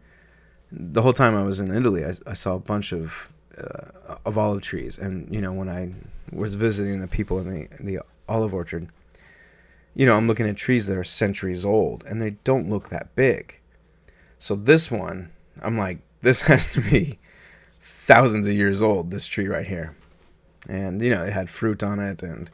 the 0.72 1.00
whole 1.00 1.12
time 1.12 1.36
I 1.36 1.44
was 1.44 1.60
in 1.60 1.74
Italy 1.74 2.04
I, 2.04 2.12
I 2.26 2.32
saw 2.32 2.56
a 2.56 2.60
bunch 2.60 2.92
of 2.92 3.31
uh, 3.58 4.16
of 4.24 4.38
olive 4.38 4.62
trees 4.62 4.98
and 4.98 5.32
you 5.34 5.40
know 5.40 5.52
when 5.52 5.68
I 5.68 5.92
was 6.32 6.54
visiting 6.54 7.00
the 7.00 7.08
people 7.08 7.38
in 7.38 7.48
the 7.48 7.68
in 7.78 7.86
the 7.86 8.00
olive 8.28 8.54
orchard, 8.54 8.88
you 9.94 10.06
know, 10.06 10.16
I'm 10.16 10.26
looking 10.26 10.48
at 10.48 10.56
trees 10.56 10.86
that 10.86 10.96
are 10.96 11.04
centuries 11.04 11.64
old 11.64 12.04
and 12.04 12.20
they 12.20 12.30
don't 12.44 12.70
look 12.70 12.88
that 12.88 13.14
big. 13.14 13.58
So 14.38 14.56
this 14.56 14.90
one, 14.90 15.30
I'm 15.60 15.76
like, 15.76 15.98
this 16.22 16.42
has 16.50 16.66
to 16.68 16.80
be 16.80 17.18
thousands 17.80 18.48
of 18.48 18.54
years 18.54 18.82
old, 18.82 19.10
this 19.10 19.26
tree 19.26 19.48
right 19.48 19.66
here. 19.66 19.94
And, 20.68 21.02
you 21.02 21.10
know, 21.10 21.22
it 21.24 21.32
had 21.32 21.50
fruit 21.50 21.82
on 21.82 21.98
it 21.98 22.22
and 22.22 22.50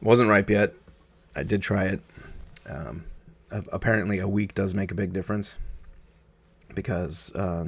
wasn't 0.00 0.30
ripe 0.30 0.50
yet. 0.50 0.74
I 1.36 1.42
did 1.42 1.62
try 1.62 1.84
it. 1.84 2.00
Um, 2.66 3.04
apparently, 3.50 4.18
a 4.18 4.28
week 4.28 4.54
does 4.54 4.74
make 4.74 4.90
a 4.90 4.94
big 4.94 5.12
difference 5.12 5.58
because 6.74 7.34
uh, 7.34 7.66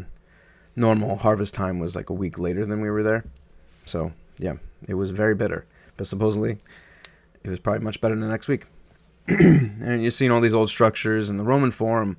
normal 0.76 1.16
harvest 1.16 1.54
time 1.54 1.78
was 1.78 1.94
like 1.94 2.10
a 2.10 2.14
week 2.14 2.38
later 2.38 2.66
than 2.66 2.80
we 2.80 2.90
were 2.90 3.02
there. 3.02 3.24
So 3.84 4.12
yeah, 4.38 4.54
it 4.88 4.94
was 4.94 5.10
very 5.10 5.34
bitter. 5.34 5.66
But 5.96 6.06
supposedly, 6.06 6.58
it 7.42 7.50
was 7.50 7.60
probably 7.60 7.84
much 7.84 8.00
better 8.00 8.14
than 8.14 8.22
the 8.22 8.28
next 8.28 8.48
week. 8.48 8.66
and 9.28 10.02
you're 10.02 10.10
seeing 10.10 10.30
all 10.30 10.40
these 10.40 10.54
old 10.54 10.68
structures, 10.68 11.30
and 11.30 11.38
the 11.38 11.44
Roman 11.44 11.70
Forum, 11.70 12.16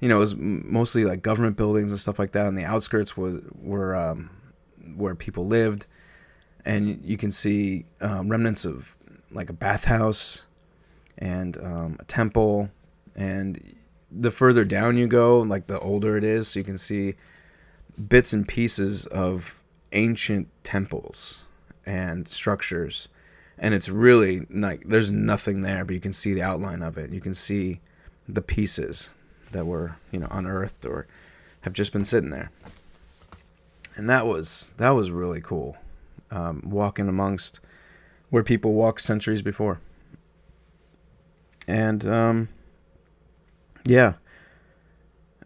you 0.00 0.08
know, 0.08 0.16
it 0.16 0.20
was 0.20 0.36
mostly 0.36 1.04
like 1.04 1.22
government 1.22 1.56
buildings 1.56 1.90
and 1.90 2.00
stuff 2.00 2.18
like 2.18 2.32
that. 2.32 2.46
And 2.46 2.56
the 2.56 2.64
outskirts 2.64 3.16
was 3.16 3.42
were 3.60 3.94
um, 3.96 4.30
where 4.96 5.14
people 5.14 5.46
lived, 5.46 5.86
and 6.64 7.00
you 7.04 7.16
can 7.16 7.32
see 7.32 7.84
um, 8.00 8.28
remnants 8.28 8.64
of 8.64 8.94
like 9.30 9.50
a 9.50 9.52
bathhouse 9.52 10.46
and 11.18 11.58
um, 11.62 11.96
a 11.98 12.04
temple. 12.04 12.70
And 13.16 13.74
the 14.10 14.30
further 14.30 14.64
down 14.64 14.96
you 14.96 15.06
go, 15.06 15.40
like 15.40 15.66
the 15.66 15.80
older 15.80 16.16
it 16.16 16.24
is, 16.24 16.48
so 16.48 16.60
you 16.60 16.64
can 16.64 16.78
see 16.78 17.14
bits 18.08 18.32
and 18.32 18.46
pieces 18.46 19.06
of 19.06 19.58
ancient 19.92 20.48
temples 20.62 21.42
and 21.86 22.28
structures. 22.28 23.08
And 23.58 23.74
it's 23.74 23.88
really 23.88 24.46
like 24.50 24.84
there's 24.84 25.10
nothing 25.10 25.62
there 25.62 25.84
but 25.84 25.94
you 25.94 26.00
can 26.00 26.12
see 26.12 26.34
the 26.34 26.42
outline 26.42 26.82
of 26.82 26.96
it. 26.96 27.10
You 27.10 27.20
can 27.20 27.34
see 27.34 27.80
the 28.28 28.42
pieces 28.42 29.10
that 29.52 29.66
were 29.66 29.96
you 30.12 30.20
know 30.20 30.28
unearthed 30.30 30.84
or 30.86 31.06
have 31.62 31.72
just 31.72 31.92
been 31.92 32.04
sitting 32.04 32.30
there. 32.30 32.50
And 33.96 34.08
that 34.08 34.26
was 34.26 34.72
that 34.76 34.90
was 34.90 35.10
really 35.10 35.40
cool. 35.40 35.76
Um, 36.30 36.62
walking 36.64 37.08
amongst 37.08 37.58
where 38.30 38.42
people 38.42 38.74
walked 38.74 39.00
centuries 39.00 39.42
before. 39.42 39.80
And 41.66 42.06
um, 42.06 42.48
yeah 43.84 44.14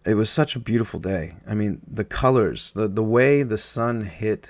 it 0.05 0.15
was 0.15 0.31
such 0.31 0.57
a 0.57 0.59
beautiful 0.59 0.99
day 1.01 1.35
i 1.49 1.55
mean 1.55 1.81
the 1.87 2.05
colors 2.05 2.73
the, 2.73 2.89
the 2.89 3.03
way 3.03 3.43
the 3.43 3.59
sun 3.59 4.01
hit 4.01 4.49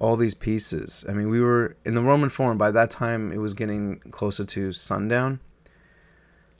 all 0.00 0.16
these 0.16 0.34
pieces. 0.34 1.04
I 1.08 1.12
mean, 1.12 1.28
we 1.30 1.40
were 1.40 1.76
in 1.84 1.94
the 1.94 2.02
Roman 2.02 2.28
Forum. 2.28 2.58
By 2.58 2.70
that 2.72 2.90
time, 2.90 3.32
it 3.32 3.38
was 3.38 3.54
getting 3.54 3.98
closer 4.10 4.44
to 4.44 4.72
sundown, 4.72 5.40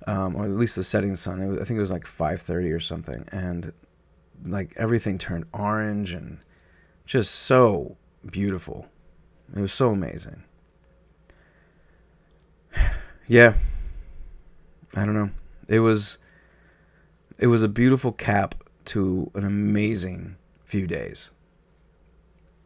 um, 0.06 0.36
or 0.36 0.44
at 0.44 0.50
least 0.50 0.76
the 0.76 0.84
setting 0.84 1.16
sun. 1.16 1.46
Was, 1.48 1.60
I 1.60 1.64
think 1.64 1.76
it 1.76 1.80
was 1.80 1.90
like 1.90 2.06
five 2.06 2.40
thirty 2.40 2.70
or 2.70 2.80
something, 2.80 3.24
and 3.32 3.72
like 4.44 4.72
everything 4.76 5.18
turned 5.18 5.46
orange 5.52 6.12
and 6.12 6.38
just 7.06 7.34
so 7.34 7.96
beautiful. 8.30 8.86
It 9.54 9.60
was 9.60 9.72
so 9.72 9.90
amazing. 9.90 10.42
yeah, 13.26 13.54
I 14.94 15.04
don't 15.04 15.14
know. 15.14 15.30
It 15.68 15.80
was 15.80 16.18
it 17.38 17.46
was 17.46 17.62
a 17.62 17.68
beautiful 17.68 18.12
cap 18.12 18.54
to 18.86 19.30
an 19.34 19.44
amazing 19.44 20.36
few 20.64 20.86
days 20.86 21.30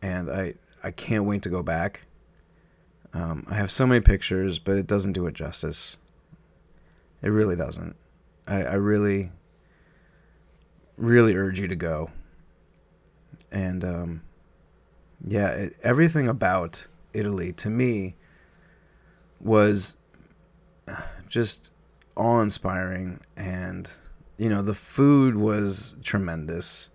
and 0.03 0.31
I 0.31 0.55
I 0.83 0.91
can't 0.91 1.25
wait 1.25 1.43
to 1.43 1.49
go 1.49 1.63
back. 1.63 2.03
Um, 3.15 3.47
I 3.49 3.55
have 3.55 3.71
so 3.71 3.87
many 3.87 4.01
pictures, 4.01 4.59
but 4.59 4.77
it 4.77 4.87
doesn't 4.87 5.13
do 5.13 5.27
it 5.27 5.35
justice. 5.35 5.97
It 7.23 7.31
really 7.31 7.57
doesn't. 7.57 7.97
I, 8.47 8.63
I 8.63 8.75
really, 8.75 9.33
really 10.97 11.35
urge 11.35 11.59
you 11.59 11.69
to 11.69 11.77
go. 11.77 12.11
And 13.51 13.85
um, 13.85 14.23
yeah, 15.27 15.49
it, 15.49 15.77
everything 15.83 16.29
about 16.29 16.87
Italy 17.13 17.53
to 17.55 17.71
me 17.71 18.15
was 19.41 19.97
just 21.29 21.73
awe 22.15 22.41
inspiring. 22.41 23.21
And, 23.37 23.91
you 24.38 24.49
know, 24.49 24.62
the 24.62 24.75
food 24.75 25.37
was 25.37 25.97
tremendous. 26.02 26.90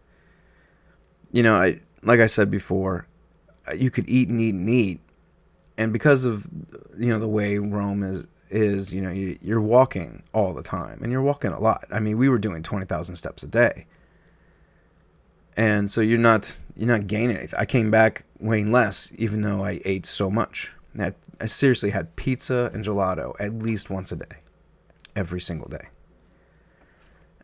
You 1.31 1.43
know, 1.43 1.55
I 1.55 1.79
like 2.01 2.19
I 2.19 2.25
said 2.25 2.49
before, 2.49 3.05
uh, 3.69 3.73
you 3.73 3.91
could 3.91 4.09
eat 4.09 4.29
and 4.29 4.41
eat 4.41 4.55
and 4.55 4.69
eat, 4.69 5.01
and 5.77 5.93
because 5.93 6.25
of 6.25 6.47
you 6.97 7.09
know 7.09 7.19
the 7.19 7.27
way 7.27 7.57
Rome 7.57 8.01
is 8.03 8.27
is 8.49 8.93
you 8.93 9.01
know 9.01 9.11
you, 9.11 9.37
you're 9.41 9.61
walking 9.61 10.23
all 10.33 10.53
the 10.53 10.63
time 10.63 10.99
and 11.03 11.11
you're 11.11 11.21
walking 11.21 11.51
a 11.51 11.59
lot. 11.59 11.85
I 11.91 11.99
mean, 11.99 12.17
we 12.17 12.29
were 12.29 12.37
doing 12.39 12.63
twenty 12.63 12.85
thousand 12.85 13.17
steps 13.17 13.43
a 13.43 13.47
day, 13.47 13.85
and 15.57 15.91
so 15.91 15.99
you're 15.99 16.17
not 16.17 16.57
you're 16.77 16.87
not 16.87 17.07
gaining 17.07 17.37
anything. 17.37 17.59
I 17.59 17.65
came 17.65 17.91
back 17.91 18.23
weighing 18.39 18.71
less, 18.71 19.11
even 19.15 19.41
though 19.41 19.65
I 19.65 19.81
ate 19.83 20.05
so 20.05 20.31
much. 20.31 20.71
I, 20.99 21.11
I 21.41 21.47
seriously 21.47 21.89
had 21.89 22.15
pizza 22.15 22.69
and 22.73 22.85
gelato 22.85 23.33
at 23.39 23.55
least 23.55 23.89
once 23.89 24.11
a 24.11 24.15
day, 24.15 24.37
every 25.15 25.41
single 25.41 25.67
day 25.67 25.87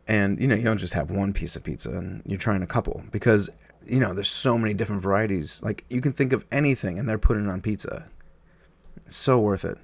and 0.10 0.42
you 0.42 0.48
know 0.48 0.56
you 0.56 0.64
don't 0.64 0.80
just 0.80 0.96
have 0.96 1.12
one 1.12 1.32
piece 1.32 1.56
of 1.56 1.64
pizza 1.64 1.92
and 1.92 2.24
you're 2.26 2.40
trying 2.40 2.64
a 2.64 2.68
couple 2.68 3.04
because 3.12 3.48
you 3.86 4.00
know 4.00 4.12
there's 4.12 4.28
so 4.28 4.58
many 4.58 4.74
different 4.74 5.04
varieties. 5.04 5.62
Like 5.64 5.86
you 5.90 6.02
can 6.02 6.14
think 6.14 6.34
of 6.34 6.44
anything 6.52 6.98
and 6.98 7.08
they're 7.08 7.20
putting 7.20 7.48
on 7.48 7.62
pizza. 7.62 8.06
It's 9.06 9.16
so 9.16 9.40
worth 9.40 9.64
it. 9.64 9.78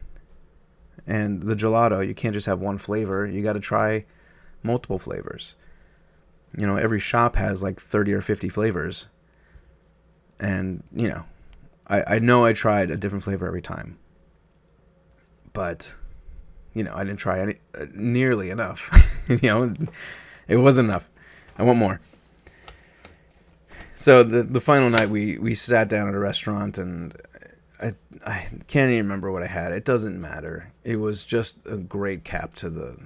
And 1.05 1.43
the 1.43 1.55
gelato 1.55 2.05
you 2.05 2.15
can't 2.15 2.33
just 2.33 2.47
have 2.47 2.59
one 2.59 2.79
flavor. 2.79 3.27
You 3.27 3.43
got 3.43 3.53
to 3.53 3.59
try 3.59 4.03
multiple 4.63 4.97
flavors. 4.97 5.55
You 6.57 6.65
know 6.65 6.75
every 6.75 6.99
shop 6.99 7.35
has 7.35 7.61
like 7.61 7.79
30 7.79 8.13
or 8.13 8.21
50 8.21 8.49
flavors. 8.49 9.07
And 10.39 10.83
you 10.91 11.07
know 11.07 11.23
I, 11.85 12.15
I 12.15 12.19
know 12.19 12.45
I 12.45 12.53
tried 12.53 12.89
a 12.89 12.97
different 12.97 13.23
flavor 13.23 13.45
every 13.45 13.61
time, 13.61 13.99
but 15.53 15.93
you 16.75 16.83
know 16.83 16.93
I 16.93 17.03
didn't 17.03 17.17
try 17.17 17.39
any 17.39 17.55
uh, 17.73 17.85
nearly 17.95 18.51
enough. 18.51 18.91
you 19.27 19.49
know, 19.49 19.73
it 20.47 20.57
wasn't 20.57 20.89
enough. 20.89 21.09
I 21.57 21.63
want 21.63 21.79
more. 21.79 21.99
So 23.95 24.21
the 24.21 24.43
the 24.43 24.61
final 24.61 24.89
night 24.91 25.09
we 25.09 25.39
we 25.39 25.55
sat 25.55 25.89
down 25.89 26.07
at 26.07 26.13
a 26.13 26.19
restaurant 26.19 26.77
and 26.77 27.15
I 27.81 27.93
I 28.25 28.45
can't 28.67 28.91
even 28.91 29.05
remember 29.05 29.31
what 29.31 29.41
I 29.41 29.47
had. 29.47 29.71
It 29.71 29.85
doesn't 29.85 30.19
matter. 30.19 30.71
It 30.83 30.97
was 30.97 31.23
just 31.23 31.67
a 31.67 31.77
great 31.77 32.23
cap 32.23 32.55
to 32.55 32.69
the 32.69 32.97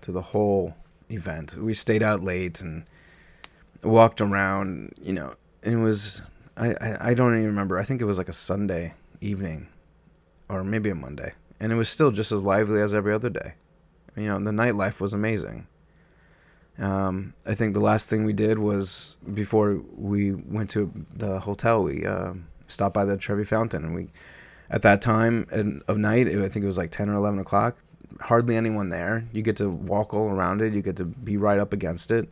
to 0.00 0.10
the 0.10 0.22
whole 0.22 0.74
event. 1.10 1.56
We 1.56 1.74
stayed 1.74 2.02
out 2.02 2.22
late 2.22 2.62
and 2.62 2.84
walked 3.82 4.20
around. 4.20 4.94
You 5.00 5.12
know, 5.12 5.34
it 5.62 5.76
was 5.76 6.22
I, 6.56 6.68
I 6.80 7.10
I 7.10 7.14
don't 7.14 7.34
even 7.34 7.46
remember. 7.46 7.78
I 7.78 7.84
think 7.84 8.00
it 8.00 8.06
was 8.06 8.18
like 8.18 8.28
a 8.30 8.32
Sunday 8.34 8.94
evening, 9.20 9.68
or 10.48 10.64
maybe 10.64 10.88
a 10.88 10.94
Monday, 10.94 11.34
and 11.60 11.72
it 11.72 11.76
was 11.76 11.88
still 11.88 12.10
just 12.10 12.32
as 12.32 12.42
lively 12.42 12.80
as 12.80 12.94
every 12.94 13.12
other 13.12 13.30
day. 13.30 13.54
You 14.16 14.26
know, 14.26 14.38
the 14.38 14.50
nightlife 14.50 15.00
was 15.00 15.12
amazing. 15.12 15.66
Um, 16.78 17.34
I 17.44 17.54
think 17.54 17.74
the 17.74 17.80
last 17.80 18.08
thing 18.08 18.24
we 18.24 18.32
did 18.32 18.58
was 18.58 19.16
before 19.34 19.80
we 19.96 20.32
went 20.32 20.70
to 20.70 20.92
the 21.14 21.40
hotel. 21.40 21.82
We 21.82 22.06
uh, 22.06 22.34
stopped 22.66 22.94
by 22.94 23.04
the 23.04 23.16
Trevi 23.16 23.44
Fountain, 23.44 23.84
and 23.84 23.94
we, 23.94 24.08
at 24.70 24.82
that 24.82 25.02
time 25.02 25.46
of 25.88 25.98
night, 25.98 26.28
I 26.28 26.48
think 26.48 26.62
it 26.62 26.66
was 26.66 26.78
like 26.78 26.90
ten 26.90 27.08
or 27.08 27.14
eleven 27.14 27.40
o'clock. 27.40 27.76
Hardly 28.20 28.56
anyone 28.56 28.88
there. 28.88 29.26
You 29.32 29.42
get 29.42 29.56
to 29.56 29.68
walk 29.68 30.14
all 30.14 30.30
around 30.30 30.62
it. 30.62 30.72
You 30.72 30.82
get 30.82 30.96
to 30.96 31.04
be 31.04 31.36
right 31.36 31.58
up 31.58 31.72
against 31.72 32.10
it. 32.10 32.28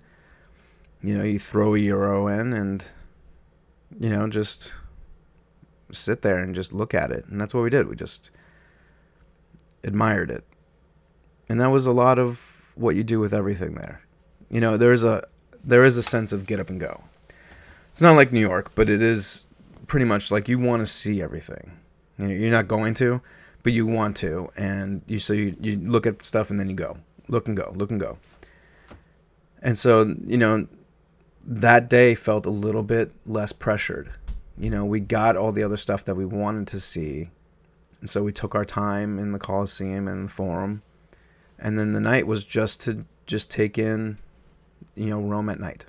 You 1.02 1.18
know, 1.18 1.24
you 1.24 1.38
throw 1.38 1.74
a 1.74 1.78
euro 1.78 2.28
in, 2.28 2.52
and 2.52 2.84
you 3.98 4.10
know, 4.10 4.28
just 4.28 4.74
sit 5.92 6.22
there 6.22 6.38
and 6.38 6.54
just 6.54 6.72
look 6.72 6.94
at 6.94 7.10
it, 7.10 7.26
and 7.26 7.40
that's 7.40 7.52
what 7.52 7.62
we 7.62 7.70
did. 7.70 7.88
We 7.88 7.96
just 7.96 8.30
admired 9.86 10.30
it, 10.30 10.44
and 11.48 11.58
that 11.60 11.70
was 11.70 11.86
a 11.86 11.92
lot 11.92 12.18
of 12.18 12.42
what 12.74 12.94
you 12.94 13.02
do 13.02 13.18
with 13.18 13.32
everything 13.32 13.74
there 13.74 14.02
you 14.50 14.60
know, 14.60 14.76
there 14.76 14.92
is 14.92 15.04
a 15.04 15.26
there 15.64 15.84
is 15.84 15.96
a 15.96 16.02
sense 16.02 16.32
of 16.32 16.46
get 16.46 16.60
up 16.60 16.70
and 16.70 16.78
go. 16.78 17.02
It's 17.90 18.02
not 18.02 18.16
like 18.16 18.32
New 18.32 18.40
York, 18.40 18.72
but 18.74 18.88
it 18.88 19.02
is 19.02 19.46
pretty 19.86 20.06
much 20.06 20.30
like 20.30 20.48
you 20.48 20.58
want 20.58 20.82
to 20.82 20.86
see 20.86 21.22
everything. 21.22 21.72
You 22.18 22.28
know, 22.28 22.34
you're 22.34 22.50
not 22.50 22.68
going 22.68 22.94
to, 22.94 23.20
but 23.62 23.72
you 23.72 23.86
want 23.86 24.16
to, 24.18 24.48
and 24.56 25.02
you 25.06 25.18
so 25.18 25.32
you, 25.32 25.56
you 25.60 25.76
look 25.78 26.06
at 26.06 26.22
stuff 26.22 26.50
and 26.50 26.60
then 26.60 26.68
you 26.68 26.76
go, 26.76 26.96
look 27.28 27.48
and 27.48 27.56
go, 27.56 27.72
look 27.76 27.90
and 27.90 28.00
go. 28.00 28.18
And 29.62 29.76
so, 29.76 30.14
you 30.24 30.36
know, 30.36 30.68
that 31.44 31.88
day 31.88 32.14
felt 32.14 32.46
a 32.46 32.50
little 32.50 32.82
bit 32.82 33.10
less 33.24 33.52
pressured. 33.52 34.10
You 34.58 34.70
know, 34.70 34.84
we 34.84 35.00
got 35.00 35.36
all 35.36 35.52
the 35.52 35.62
other 35.62 35.76
stuff 35.76 36.04
that 36.04 36.14
we 36.14 36.24
wanted 36.24 36.68
to 36.68 36.80
see. 36.80 37.30
And 38.00 38.10
so 38.10 38.22
we 38.22 38.32
took 38.32 38.54
our 38.54 38.64
time 38.64 39.18
in 39.18 39.32
the 39.32 39.38
Coliseum 39.38 40.08
and 40.08 40.26
the 40.26 40.32
Forum. 40.32 40.82
And 41.58 41.78
then 41.78 41.92
the 41.92 42.00
night 42.00 42.26
was 42.26 42.44
just 42.44 42.82
to 42.82 43.04
just 43.26 43.50
take 43.50 43.78
in 43.78 44.18
you 44.96 45.10
know, 45.10 45.20
Rome 45.20 45.48
at 45.48 45.60
night. 45.60 45.86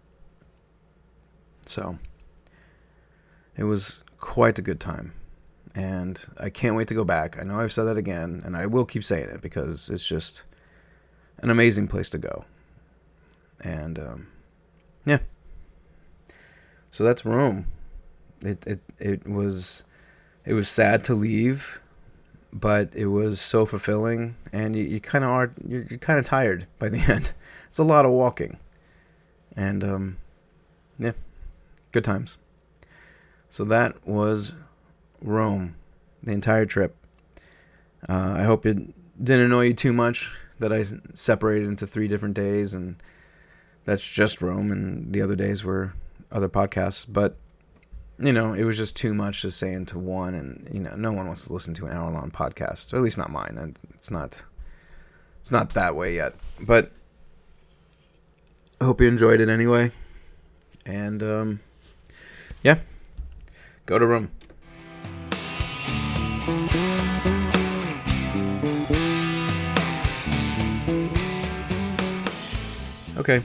So 1.65 1.97
it 3.55 3.63
was 3.63 4.03
quite 4.19 4.59
a 4.59 4.61
good 4.61 4.79
time. 4.79 5.13
And 5.75 6.23
I 6.39 6.49
can't 6.49 6.75
wait 6.75 6.87
to 6.89 6.95
go 6.95 7.03
back. 7.03 7.39
I 7.39 7.43
know 7.43 7.59
I've 7.59 7.71
said 7.71 7.83
that 7.83 7.97
again, 7.97 8.41
and 8.45 8.57
I 8.57 8.65
will 8.65 8.85
keep 8.85 9.03
saying 9.03 9.29
it 9.29 9.41
because 9.41 9.89
it's 9.89 10.07
just 10.07 10.43
an 11.39 11.49
amazing 11.49 11.87
place 11.87 12.09
to 12.11 12.17
go. 12.17 12.45
And 13.61 13.99
um, 13.99 14.27
yeah. 15.05 15.19
So 16.91 17.03
that's 17.03 17.25
Rome. 17.25 17.67
It 18.41 18.65
it 18.65 18.79
it 18.97 19.27
was 19.27 19.83
it 20.45 20.53
was 20.53 20.67
sad 20.67 21.03
to 21.05 21.15
leave, 21.15 21.79
but 22.53 22.95
it 22.95 23.07
was 23.07 23.39
so 23.39 23.65
fulfilling, 23.65 24.35
and 24.51 24.75
you, 24.75 24.83
you 24.83 24.99
kind 24.99 25.23
of 25.23 25.31
are 25.31 25.51
you're, 25.67 25.83
you're 25.83 25.99
kind 25.99 26.19
of 26.19 26.25
tired 26.25 26.67
by 26.79 26.89
the 26.89 26.99
end. 26.99 27.33
It's 27.67 27.79
a 27.79 27.83
lot 27.83 28.05
of 28.05 28.11
walking 28.11 28.57
and 29.57 29.83
um, 29.83 30.17
yeah, 30.99 31.13
good 31.91 32.03
times. 32.03 32.37
So 33.49 33.65
that 33.65 34.07
was 34.07 34.53
Rome, 35.21 35.75
the 36.23 36.31
entire 36.31 36.65
trip. 36.65 36.95
Uh, 38.07 38.35
I 38.37 38.43
hope 38.43 38.65
it 38.65 38.77
didn't 39.21 39.45
annoy 39.45 39.63
you 39.63 39.73
too 39.73 39.93
much 39.93 40.31
that 40.59 40.71
I 40.71 40.83
separated 41.13 41.67
into 41.67 41.87
three 41.87 42.07
different 42.07 42.35
days, 42.35 42.73
and 42.73 43.01
that's 43.85 44.07
just 44.07 44.41
Rome, 44.41 44.71
and 44.71 45.11
the 45.11 45.21
other 45.21 45.35
days 45.35 45.63
were 45.63 45.93
other 46.31 46.49
podcasts. 46.49 47.05
But 47.07 47.37
you 48.19 48.33
know, 48.33 48.53
it 48.53 48.63
was 48.63 48.77
just 48.77 48.95
too 48.95 49.13
much 49.13 49.43
to 49.43 49.51
say 49.51 49.73
into 49.73 49.99
one, 49.99 50.33
and 50.33 50.67
you 50.73 50.79
know, 50.79 50.95
no 50.95 51.11
one 51.11 51.27
wants 51.27 51.45
to 51.47 51.53
listen 51.53 51.73
to 51.75 51.85
an 51.85 51.93
hour-long 51.93 52.31
podcast, 52.31 52.93
or 52.93 52.97
at 52.97 53.03
least 53.03 53.17
not 53.17 53.29
mine. 53.29 53.57
And 53.59 53.77
it's 53.93 54.09
not, 54.09 54.43
it's 55.39 55.51
not 55.51 55.73
that 55.73 55.95
way 55.95 56.15
yet. 56.15 56.33
But 56.59 56.91
I 58.81 58.85
hope 58.85 59.01
you 59.01 59.07
enjoyed 59.07 59.39
it 59.39 59.49
anyway. 59.49 59.91
And 60.85 61.21
um, 61.21 61.59
yeah, 62.63 62.79
go 63.85 63.99
to 63.99 64.05
Rome. 64.07 64.31
Okay, 73.17 73.43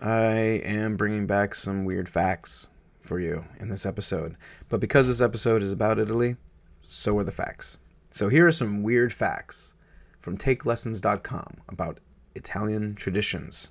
I 0.00 0.62
am 0.64 0.96
bringing 0.96 1.26
back 1.26 1.54
some 1.54 1.84
weird 1.84 2.08
facts 2.08 2.68
for 3.04 3.20
you 3.20 3.44
in 3.60 3.68
this 3.68 3.86
episode. 3.86 4.36
But 4.68 4.80
because 4.80 5.06
this 5.06 5.20
episode 5.20 5.62
is 5.62 5.72
about 5.72 5.98
Italy, 5.98 6.36
so 6.80 7.16
are 7.18 7.24
the 7.24 7.32
facts. 7.32 7.78
So 8.10 8.28
here 8.28 8.46
are 8.46 8.52
some 8.52 8.82
weird 8.82 9.12
facts 9.12 9.74
from 10.20 10.38
takelessons.com 10.38 11.58
about 11.68 12.00
Italian 12.34 12.94
traditions. 12.94 13.70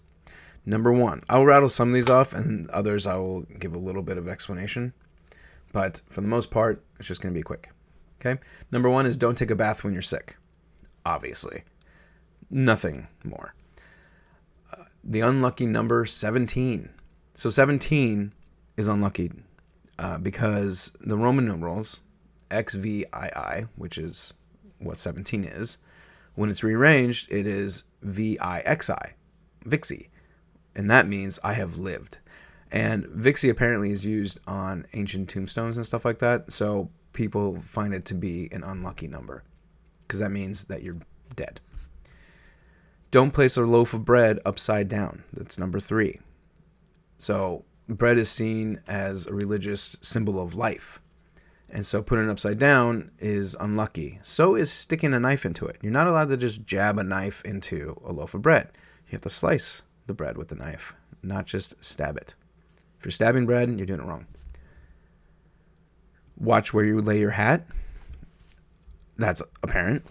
Number 0.65 0.91
one, 0.91 1.23
I'll 1.27 1.45
rattle 1.45 1.69
some 1.69 1.89
of 1.89 1.93
these 1.93 2.09
off, 2.09 2.33
and 2.33 2.69
others 2.69 3.05
I 3.05 3.15
will 3.17 3.41
give 3.41 3.75
a 3.75 3.79
little 3.79 4.03
bit 4.03 4.17
of 4.17 4.27
explanation. 4.27 4.93
But 5.73 6.01
for 6.09 6.21
the 6.21 6.27
most 6.27 6.51
part, 6.51 6.83
it's 6.99 7.07
just 7.07 7.21
going 7.21 7.33
to 7.33 7.37
be 7.37 7.43
quick. 7.43 7.69
Okay? 8.21 8.39
Number 8.71 8.89
one 8.89 9.05
is 9.05 9.17
don't 9.17 9.37
take 9.37 9.51
a 9.51 9.55
bath 9.55 9.83
when 9.83 9.93
you're 9.93 10.01
sick. 10.01 10.37
Obviously. 11.05 11.63
Nothing 12.49 13.07
more. 13.23 13.55
Uh, 14.71 14.83
the 15.03 15.21
unlucky 15.21 15.65
number 15.65 16.05
17. 16.05 16.89
So 17.33 17.49
17 17.49 18.31
is 18.77 18.87
unlucky 18.87 19.31
uh, 19.99 20.17
because 20.17 20.91
the 21.01 21.17
Roman 21.17 21.45
numerals, 21.45 21.99
XVII, 22.51 23.67
which 23.75 23.97
is 23.97 24.33
what 24.79 24.99
17 24.99 25.43
is, 25.43 25.77
when 26.35 26.49
it's 26.49 26.63
rearranged, 26.63 27.31
it 27.31 27.45
is 27.45 27.83
VIXI, 28.03 29.13
Vixi 29.65 30.07
and 30.75 30.89
that 30.89 31.07
means 31.07 31.39
I 31.43 31.53
have 31.53 31.77
lived. 31.77 32.17
And 32.71 33.05
Vixi 33.05 33.49
apparently 33.49 33.91
is 33.91 34.05
used 34.05 34.39
on 34.47 34.87
ancient 34.93 35.29
tombstones 35.29 35.77
and 35.77 35.85
stuff 35.85 36.05
like 36.05 36.19
that, 36.19 36.51
so 36.51 36.89
people 37.13 37.61
find 37.67 37.93
it 37.93 38.05
to 38.05 38.15
be 38.15 38.49
an 38.51 38.63
unlucky 38.63 39.07
number 39.07 39.43
because 40.07 40.19
that 40.19 40.31
means 40.31 40.65
that 40.65 40.81
you're 40.81 40.97
dead. 41.35 41.59
Don't 43.11 43.31
place 43.31 43.57
a 43.57 43.61
loaf 43.61 43.93
of 43.93 44.05
bread 44.05 44.39
upside 44.43 44.89
down. 44.89 45.23
That's 45.33 45.59
number 45.59 45.79
three. 45.79 46.19
So, 47.19 47.63
bread 47.87 48.17
is 48.17 48.29
seen 48.29 48.81
as 48.87 49.25
a 49.25 49.33
religious 49.33 49.97
symbol 50.01 50.41
of 50.41 50.55
life. 50.55 50.99
And 51.69 51.85
so, 51.85 52.03
putting 52.03 52.27
it 52.27 52.31
upside 52.31 52.59
down 52.59 53.09
is 53.17 53.55
unlucky. 53.59 54.19
So 54.21 54.55
is 54.55 54.71
sticking 54.71 55.13
a 55.13 55.19
knife 55.19 55.43
into 55.45 55.65
it. 55.65 55.77
You're 55.81 55.91
not 55.91 56.07
allowed 56.07 56.29
to 56.29 56.37
just 56.37 56.65
jab 56.65 56.99
a 56.99 57.03
knife 57.03 57.41
into 57.45 57.99
a 58.05 58.11
loaf 58.11 58.35
of 58.35 58.43
bread, 58.43 58.69
you 59.07 59.11
have 59.11 59.21
to 59.21 59.29
slice 59.29 59.83
the 60.07 60.13
bread 60.13 60.37
with 60.37 60.49
the 60.49 60.55
knife, 60.55 60.93
not 61.23 61.45
just 61.45 61.75
stab 61.83 62.17
it. 62.17 62.35
If 62.99 63.05
you're 63.05 63.11
stabbing 63.11 63.45
bread, 63.45 63.69
you're 63.77 63.85
doing 63.85 63.99
it 63.99 64.05
wrong. 64.05 64.25
Watch 66.37 66.73
where 66.73 66.85
you 66.85 67.01
lay 67.01 67.19
your 67.19 67.31
hat. 67.31 67.65
That's 69.17 69.41
apparent. 69.61 70.05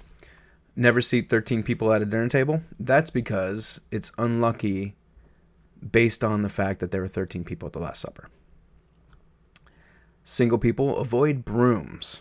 Never 0.77 1.01
seat 1.01 1.29
13 1.29 1.63
people 1.63 1.93
at 1.93 2.03
a 2.03 2.07
dinner 2.07 2.29
table. 2.29 2.63
That's 2.81 3.11
because 3.11 3.81
it's 3.91 4.13
unlucky 4.19 4.95
based 5.90 6.23
on 6.23 6.42
the 6.42 6.49
fact 6.49 6.81
that 6.81 6.90
there 6.90 7.01
were 7.01 7.09
13 7.09 7.45
people 7.45 7.66
at 7.66 7.73
the 7.73 7.79
Last 7.79 8.01
Supper. 8.01 8.29
Single 10.25 10.59
people 10.59 10.99
avoid 10.99 11.45
brooms. 11.45 12.21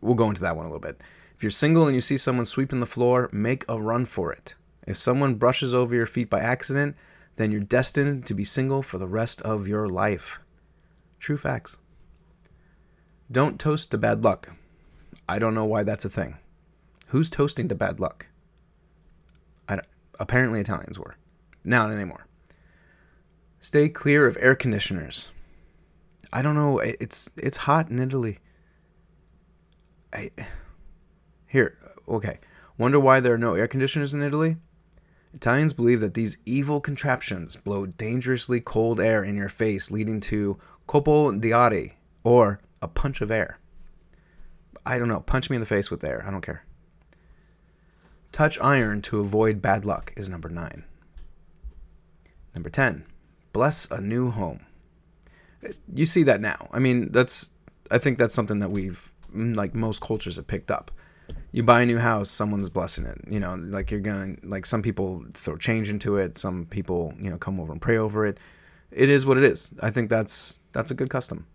We'll 0.00 0.14
go 0.14 0.28
into 0.28 0.40
that 0.40 0.56
one 0.56 0.66
a 0.66 0.68
little 0.68 0.80
bit. 0.80 1.00
If 1.36 1.42
you're 1.42 1.50
single 1.50 1.86
and 1.86 1.94
you 1.94 2.00
see 2.00 2.16
someone 2.16 2.46
sweeping 2.46 2.80
the 2.80 2.86
floor, 2.86 3.28
make 3.32 3.64
a 3.68 3.80
run 3.80 4.04
for 4.04 4.32
it. 4.32 4.54
If 4.86 4.96
someone 4.96 5.36
brushes 5.36 5.72
over 5.72 5.94
your 5.94 6.06
feet 6.06 6.28
by 6.28 6.40
accident, 6.40 6.96
then 7.36 7.52
you're 7.52 7.60
destined 7.60 8.26
to 8.26 8.34
be 8.34 8.44
single 8.44 8.82
for 8.82 8.98
the 8.98 9.06
rest 9.06 9.40
of 9.42 9.68
your 9.68 9.88
life. 9.88 10.40
True 11.18 11.36
facts. 11.36 11.78
Don't 13.30 13.60
toast 13.60 13.90
to 13.92 13.98
bad 13.98 14.24
luck. 14.24 14.50
I 15.28 15.38
don't 15.38 15.54
know 15.54 15.64
why 15.64 15.84
that's 15.84 16.04
a 16.04 16.10
thing. 16.10 16.36
Who's 17.08 17.30
toasting 17.30 17.68
to 17.68 17.74
bad 17.74 18.00
luck? 18.00 18.26
apparently 20.18 20.60
Italians 20.60 20.98
were. 20.98 21.16
Not 21.64 21.90
anymore. 21.90 22.26
Stay 23.60 23.88
clear 23.88 24.26
of 24.26 24.38
air 24.40 24.54
conditioners. 24.54 25.30
I 26.32 26.42
don't 26.42 26.54
know. 26.54 26.78
It's 26.78 27.28
it's 27.36 27.56
hot 27.56 27.90
in 27.90 27.98
Italy. 27.98 28.38
I 30.12 30.30
here 31.46 31.76
okay. 32.08 32.38
Wonder 32.78 32.98
why 32.98 33.20
there 33.20 33.34
are 33.34 33.38
no 33.38 33.54
air 33.54 33.66
conditioners 33.66 34.14
in 34.14 34.22
Italy? 34.22 34.56
Italians 35.34 35.72
believe 35.72 36.00
that 36.00 36.14
these 36.14 36.38
evil 36.44 36.80
contraptions 36.80 37.54
blow 37.54 37.86
dangerously 37.86 38.60
cold 38.60 38.98
air 38.98 39.22
in 39.22 39.36
your 39.36 39.48
face, 39.48 39.90
leading 39.90 40.18
to 40.20 40.58
copo 40.88 41.38
di 41.38 41.50
d'aria, 41.50 41.90
or 42.24 42.60
a 42.82 42.88
punch 42.88 43.20
of 43.20 43.30
air. 43.30 43.58
I 44.84 44.98
don't 44.98 45.08
know. 45.08 45.20
Punch 45.20 45.50
me 45.50 45.56
in 45.56 45.60
the 45.60 45.66
face 45.66 45.90
with 45.90 46.02
air. 46.04 46.24
I 46.26 46.30
don't 46.30 46.40
care. 46.40 46.64
Touch 48.32 48.58
iron 48.60 49.02
to 49.02 49.20
avoid 49.20 49.60
bad 49.60 49.84
luck 49.84 50.12
is 50.16 50.28
number 50.28 50.48
nine. 50.48 50.84
Number 52.54 52.70
10. 52.70 53.04
Bless 53.52 53.90
a 53.90 54.00
new 54.00 54.30
home. 54.30 54.60
You 55.94 56.06
see 56.06 56.22
that 56.24 56.40
now. 56.40 56.68
I 56.72 56.78
mean, 56.78 57.12
that's, 57.12 57.50
I 57.90 57.98
think 57.98 58.18
that's 58.18 58.34
something 58.34 58.60
that 58.60 58.70
we've, 58.70 59.10
mm, 59.34 59.54
like 59.56 59.74
most 59.74 60.00
cultures 60.00 60.36
have 60.36 60.46
picked 60.46 60.70
up 60.70 60.90
you 61.52 61.62
buy 61.62 61.82
a 61.82 61.86
new 61.86 61.98
house, 61.98 62.30
someone's 62.30 62.68
blessing 62.68 63.06
it. 63.06 63.18
You 63.28 63.40
know, 63.40 63.54
like 63.54 63.90
you're 63.90 64.00
gonna 64.00 64.36
like 64.42 64.66
some 64.66 64.82
people 64.82 65.24
throw 65.34 65.56
change 65.56 65.90
into 65.90 66.16
it, 66.16 66.38
some 66.38 66.66
people 66.66 67.14
you 67.20 67.30
know 67.30 67.38
come 67.38 67.60
over 67.60 67.72
and 67.72 67.80
pray 67.80 67.98
over 67.98 68.26
it. 68.26 68.38
It 68.90 69.08
is 69.08 69.26
what 69.26 69.36
it 69.36 69.44
is. 69.44 69.72
I 69.80 69.90
think 69.90 70.10
that's 70.10 70.60
that's 70.72 70.90
a 70.90 70.94
good 70.94 71.10
custom. 71.10 71.46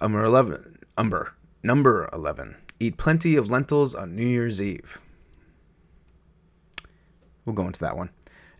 Number 0.00 0.24
eleven, 0.24 0.78
umber 0.96 1.34
number 1.62 2.08
eleven. 2.12 2.56
Eat 2.78 2.96
plenty 2.98 3.36
of 3.36 3.50
lentils 3.50 3.94
on 3.94 4.14
New 4.14 4.26
Year's 4.26 4.60
Eve. 4.60 5.00
We'll 7.44 7.54
go 7.54 7.66
into 7.66 7.80
that 7.80 7.96
one. 7.96 8.10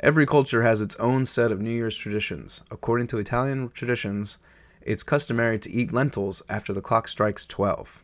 Every 0.00 0.26
culture 0.26 0.62
has 0.62 0.82
its 0.82 0.94
own 0.96 1.24
set 1.24 1.50
of 1.50 1.60
New 1.60 1.70
Year's 1.70 1.96
traditions. 1.96 2.62
According 2.70 3.06
to 3.08 3.18
Italian 3.18 3.70
traditions, 3.70 4.36
it's 4.82 5.02
customary 5.02 5.58
to 5.58 5.72
eat 5.72 5.92
lentils 5.92 6.42
after 6.50 6.74
the 6.74 6.82
clock 6.82 7.08
strikes 7.08 7.46
12. 7.46 8.02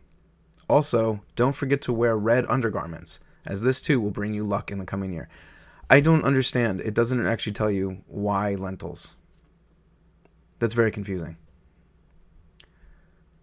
Also, 0.69 1.21
don't 1.37 1.55
forget 1.55 1.83
to 1.83 1.93
wear 1.93 2.17
red 2.17 2.47
undergarments, 2.49 3.21
as 3.45 3.61
this 3.61 3.83
too 3.83 4.01
will 4.01 4.11
bring 4.11 4.33
you 4.33 4.43
luck 4.43 4.71
in 4.71 4.79
the 4.79 4.87
coming 4.87 5.13
year. 5.13 5.29
I 5.91 6.01
don't 6.01 6.25
understand. 6.25 6.81
It 6.81 6.95
doesn't 6.95 7.27
actually 7.27 7.53
tell 7.53 7.71
you 7.71 7.99
why 8.07 8.55
lentils. 8.55 9.15
That's 10.61 10.75
very 10.75 10.91
confusing. 10.91 11.37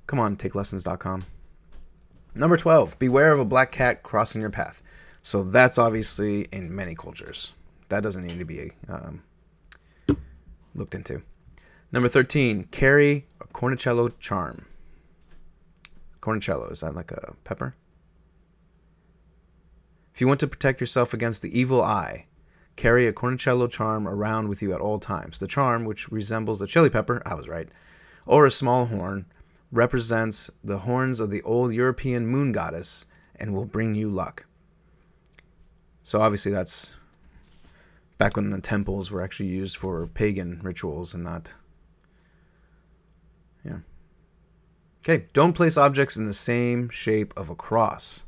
Come 0.07 0.19
on, 0.19 0.37
takelessons.com. 0.37 1.21
Number 2.33 2.57
12, 2.57 2.97
beware 2.97 3.31
of 3.31 3.39
a 3.39 3.45
black 3.45 3.71
cat 3.71 4.01
crossing 4.01 4.41
your 4.41 4.49
path. 4.49 4.81
So 5.21 5.43
that's 5.43 5.77
obviously 5.77 6.47
in 6.51 6.75
many 6.75 6.95
cultures. 6.95 7.53
That 7.89 8.03
doesn't 8.03 8.25
need 8.25 8.39
to 8.39 8.45
be 8.45 8.71
um, 8.87 9.23
looked 10.75 10.95
into. 10.95 11.21
Number 11.91 12.07
13, 12.07 12.65
carry 12.65 13.25
a 13.41 13.45
cornicello 13.47 14.13
charm. 14.19 14.65
Cornicello, 16.21 16.71
is 16.71 16.81
that 16.81 16.95
like 16.95 17.11
a 17.11 17.33
pepper? 17.43 17.75
If 20.13 20.21
you 20.21 20.27
want 20.27 20.39
to 20.41 20.47
protect 20.47 20.81
yourself 20.81 21.13
against 21.13 21.41
the 21.41 21.57
evil 21.57 21.81
eye, 21.81 22.25
carry 22.75 23.07
a 23.07 23.13
cornicello 23.13 23.69
charm 23.69 24.07
around 24.07 24.49
with 24.49 24.61
you 24.61 24.73
at 24.73 24.81
all 24.81 24.99
times. 24.99 25.39
The 25.39 25.47
charm, 25.47 25.85
which 25.85 26.11
resembles 26.11 26.61
a 26.61 26.67
chili 26.67 26.89
pepper, 26.89 27.23
I 27.25 27.33
was 27.33 27.47
right, 27.47 27.69
or 28.25 28.45
a 28.45 28.51
small 28.51 28.85
horn, 28.85 29.25
represents 29.71 30.51
the 30.63 30.79
horns 30.79 31.19
of 31.19 31.29
the 31.29 31.41
old 31.43 31.73
European 31.73 32.27
moon 32.27 32.51
goddess 32.51 33.05
and 33.35 33.53
will 33.53 33.65
bring 33.65 33.95
you 33.95 34.09
luck. 34.09 34.45
So 36.03 36.21
obviously 36.21 36.51
that's 36.51 36.95
back 38.19 38.35
when 38.35 38.51
the 38.51 38.61
temples 38.61 39.09
were 39.09 39.23
actually 39.23 39.49
used 39.49 39.77
for 39.77 40.05
pagan 40.05 40.59
rituals 40.61 41.15
and 41.15 41.23
not 41.23 41.51
yeah. 43.65 43.79
Okay, 45.03 45.25
don't 45.33 45.53
place 45.53 45.77
objects 45.77 46.17
in 46.17 46.25
the 46.25 46.33
same 46.33 46.89
shape 46.89 47.33
of 47.35 47.49
a 47.49 47.55
cross. 47.55 48.23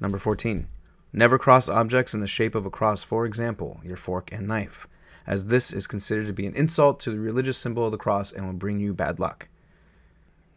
Number 0.00 0.18
14. 0.18 0.66
Never 1.12 1.38
cross 1.38 1.68
objects 1.68 2.14
in 2.14 2.20
the 2.20 2.26
shape 2.26 2.54
of 2.54 2.66
a 2.66 2.70
cross, 2.70 3.02
for 3.02 3.26
example, 3.26 3.80
your 3.84 3.96
fork 3.96 4.32
and 4.32 4.48
knife, 4.48 4.88
as 5.26 5.46
this 5.46 5.72
is 5.72 5.86
considered 5.86 6.26
to 6.26 6.32
be 6.32 6.46
an 6.46 6.54
insult 6.54 6.98
to 7.00 7.10
the 7.10 7.20
religious 7.20 7.58
symbol 7.58 7.84
of 7.84 7.92
the 7.92 7.98
cross 7.98 8.32
and 8.32 8.46
will 8.46 8.54
bring 8.54 8.80
you 8.80 8.94
bad 8.94 9.20
luck. 9.20 9.48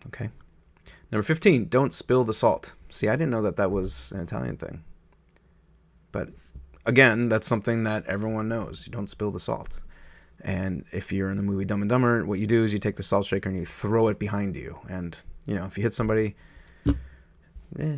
Okay. 0.07 0.29
Number 1.11 1.23
15. 1.23 1.67
Don't 1.67 1.93
spill 1.93 2.23
the 2.23 2.33
salt. 2.33 2.73
See, 2.89 3.09
I 3.09 3.13
didn't 3.13 3.31
know 3.31 3.41
that 3.41 3.57
that 3.57 3.71
was 3.71 4.11
an 4.13 4.21
Italian 4.21 4.57
thing. 4.57 4.83
But 6.11 6.29
again, 6.85 7.29
that's 7.29 7.47
something 7.47 7.83
that 7.83 8.05
everyone 8.07 8.47
knows. 8.47 8.85
You 8.85 8.91
don't 8.93 9.09
spill 9.09 9.31
the 9.31 9.39
salt. 9.39 9.81
And 10.41 10.85
if 10.91 11.11
you're 11.11 11.31
in 11.31 11.37
the 11.37 11.43
movie 11.43 11.65
Dumb 11.65 11.81
and 11.81 11.89
Dumber, 11.89 12.25
what 12.25 12.39
you 12.39 12.47
do 12.47 12.63
is 12.63 12.71
you 12.71 12.79
take 12.79 12.95
the 12.95 13.03
salt 13.03 13.25
shaker 13.25 13.49
and 13.49 13.57
you 13.57 13.65
throw 13.65 14.09
it 14.09 14.19
behind 14.19 14.55
you. 14.55 14.77
And, 14.89 15.17
you 15.45 15.55
know, 15.55 15.65
if 15.65 15.77
you 15.77 15.83
hit 15.83 15.93
somebody, 15.93 16.35
eh, 17.79 17.97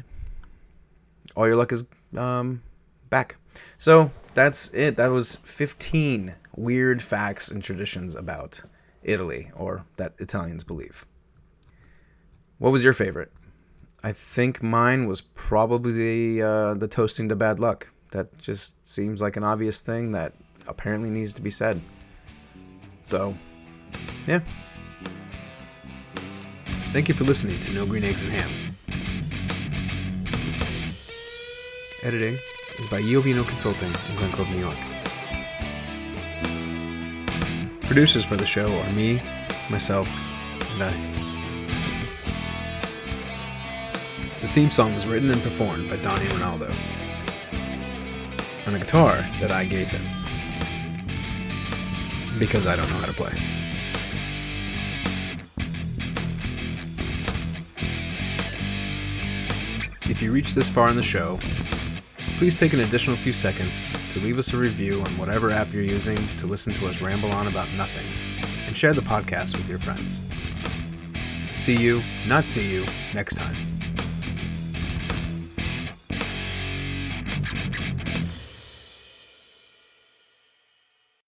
all 1.36 1.48
your 1.48 1.56
luck 1.56 1.72
is 1.72 1.84
um, 2.16 2.62
back. 3.10 3.36
So 3.78 4.12
that's 4.34 4.70
it. 4.74 4.96
That 4.98 5.08
was 5.08 5.38
15 5.38 6.34
weird 6.56 7.02
facts 7.02 7.52
and 7.52 7.62
traditions 7.62 8.16
about 8.16 8.62
Italy, 9.04 9.52
or 9.56 9.86
that 9.98 10.14
Italians 10.20 10.64
believe. 10.64 11.06
What 12.60 12.72
was 12.72 12.84
your 12.84 12.94
favorite? 12.94 13.32
I 14.04 14.12
think 14.12 14.64
mine 14.64 15.08
was 15.08 15.22
probably 15.22 15.92
the, 15.92 16.42
uh, 16.42 16.74
the 16.76 16.88
toasting 16.88 17.30
to 17.30 17.36
bad 17.36 17.60
luck. 17.60 17.90
That 18.12 18.36
just 18.38 18.76
seems 18.88 19.22
like 19.22 19.38
an 19.38 19.44
obvious 19.44 19.82
thing 19.82 20.12
that 20.12 20.34
apparently 20.68 21.10
needs 21.10 21.34
to 21.34 21.42
be 21.42 21.50
said. 21.50 21.82
So, 23.04 23.36
yeah. 24.26 24.40
Thank 26.94 27.10
you 27.10 27.16
for 27.16 27.26
listening 27.26 27.60
to 27.60 27.74
No 27.74 27.86
Green 27.86 28.04
Eggs 28.04 28.24
and 28.24 28.34
Ham. 28.34 28.76
Editing 32.04 32.38
is 32.80 32.88
by 32.88 33.02
Yovino 33.02 33.46
Consulting 33.48 33.90
in 34.10 34.16
Glen 34.18 34.32
Cove, 34.32 34.50
New 34.50 34.60
York. 34.60 34.78
Producers 37.82 38.24
for 38.26 38.36
the 38.36 38.46
show 38.46 38.68
are 38.80 38.94
me, 38.94 39.22
myself, 39.70 40.08
and 40.72 40.84
I. 40.84 41.18
The 44.42 44.48
theme 44.50 44.72
song 44.72 44.94
was 44.94 45.06
written 45.06 45.32
and 45.32 45.42
performed 45.42 45.90
by 45.90 45.98
Donnie 45.98 46.26
Ronaldo 46.28 46.74
on 48.68 48.76
a 48.76 48.80
guitar 48.80 49.26
that 49.40 49.52
I 49.52 49.66
gave 49.66 49.88
him 49.88 50.04
because 52.38 52.68
I 52.68 52.76
don't 52.76 52.88
know 52.90 52.98
how 52.98 53.06
to 53.06 53.14
play. 53.14 53.32
If 60.10 60.22
you 60.22 60.32
reach 60.32 60.54
this 60.54 60.70
far 60.70 60.90
in 60.90 60.96
the 60.96 61.04
show, 61.04 61.40
please 62.38 62.56
take 62.56 62.74
an 62.74 62.82
additional 62.82 63.18
few 63.18 63.34
seconds 63.34 63.90
to 64.12 64.20
leave 64.20 64.38
us 64.38 64.54
a 64.54 64.58
review 64.58 65.02
on 65.02 65.18
whatever 65.18 65.50
app 65.50 65.72
you're 65.74 65.84
using 65.84 66.18
to 66.38 66.46
listen 66.46 66.74
to 66.76 66.88
us 66.88 67.02
ramble 67.02 67.32
on 67.34 67.48
about 67.48 67.70
nothing, 67.74 68.06
and 68.68 68.76
share 68.76 68.94
the 68.94 69.02
podcast 69.02 69.58
with 69.58 69.68
your 69.70 69.80
friends. 69.80 70.22
See 71.56 71.76
you, 71.76 72.02
not 72.28 72.46
see 72.46 72.72
you, 72.72 72.86
next 73.14 73.36
time. 73.36 73.56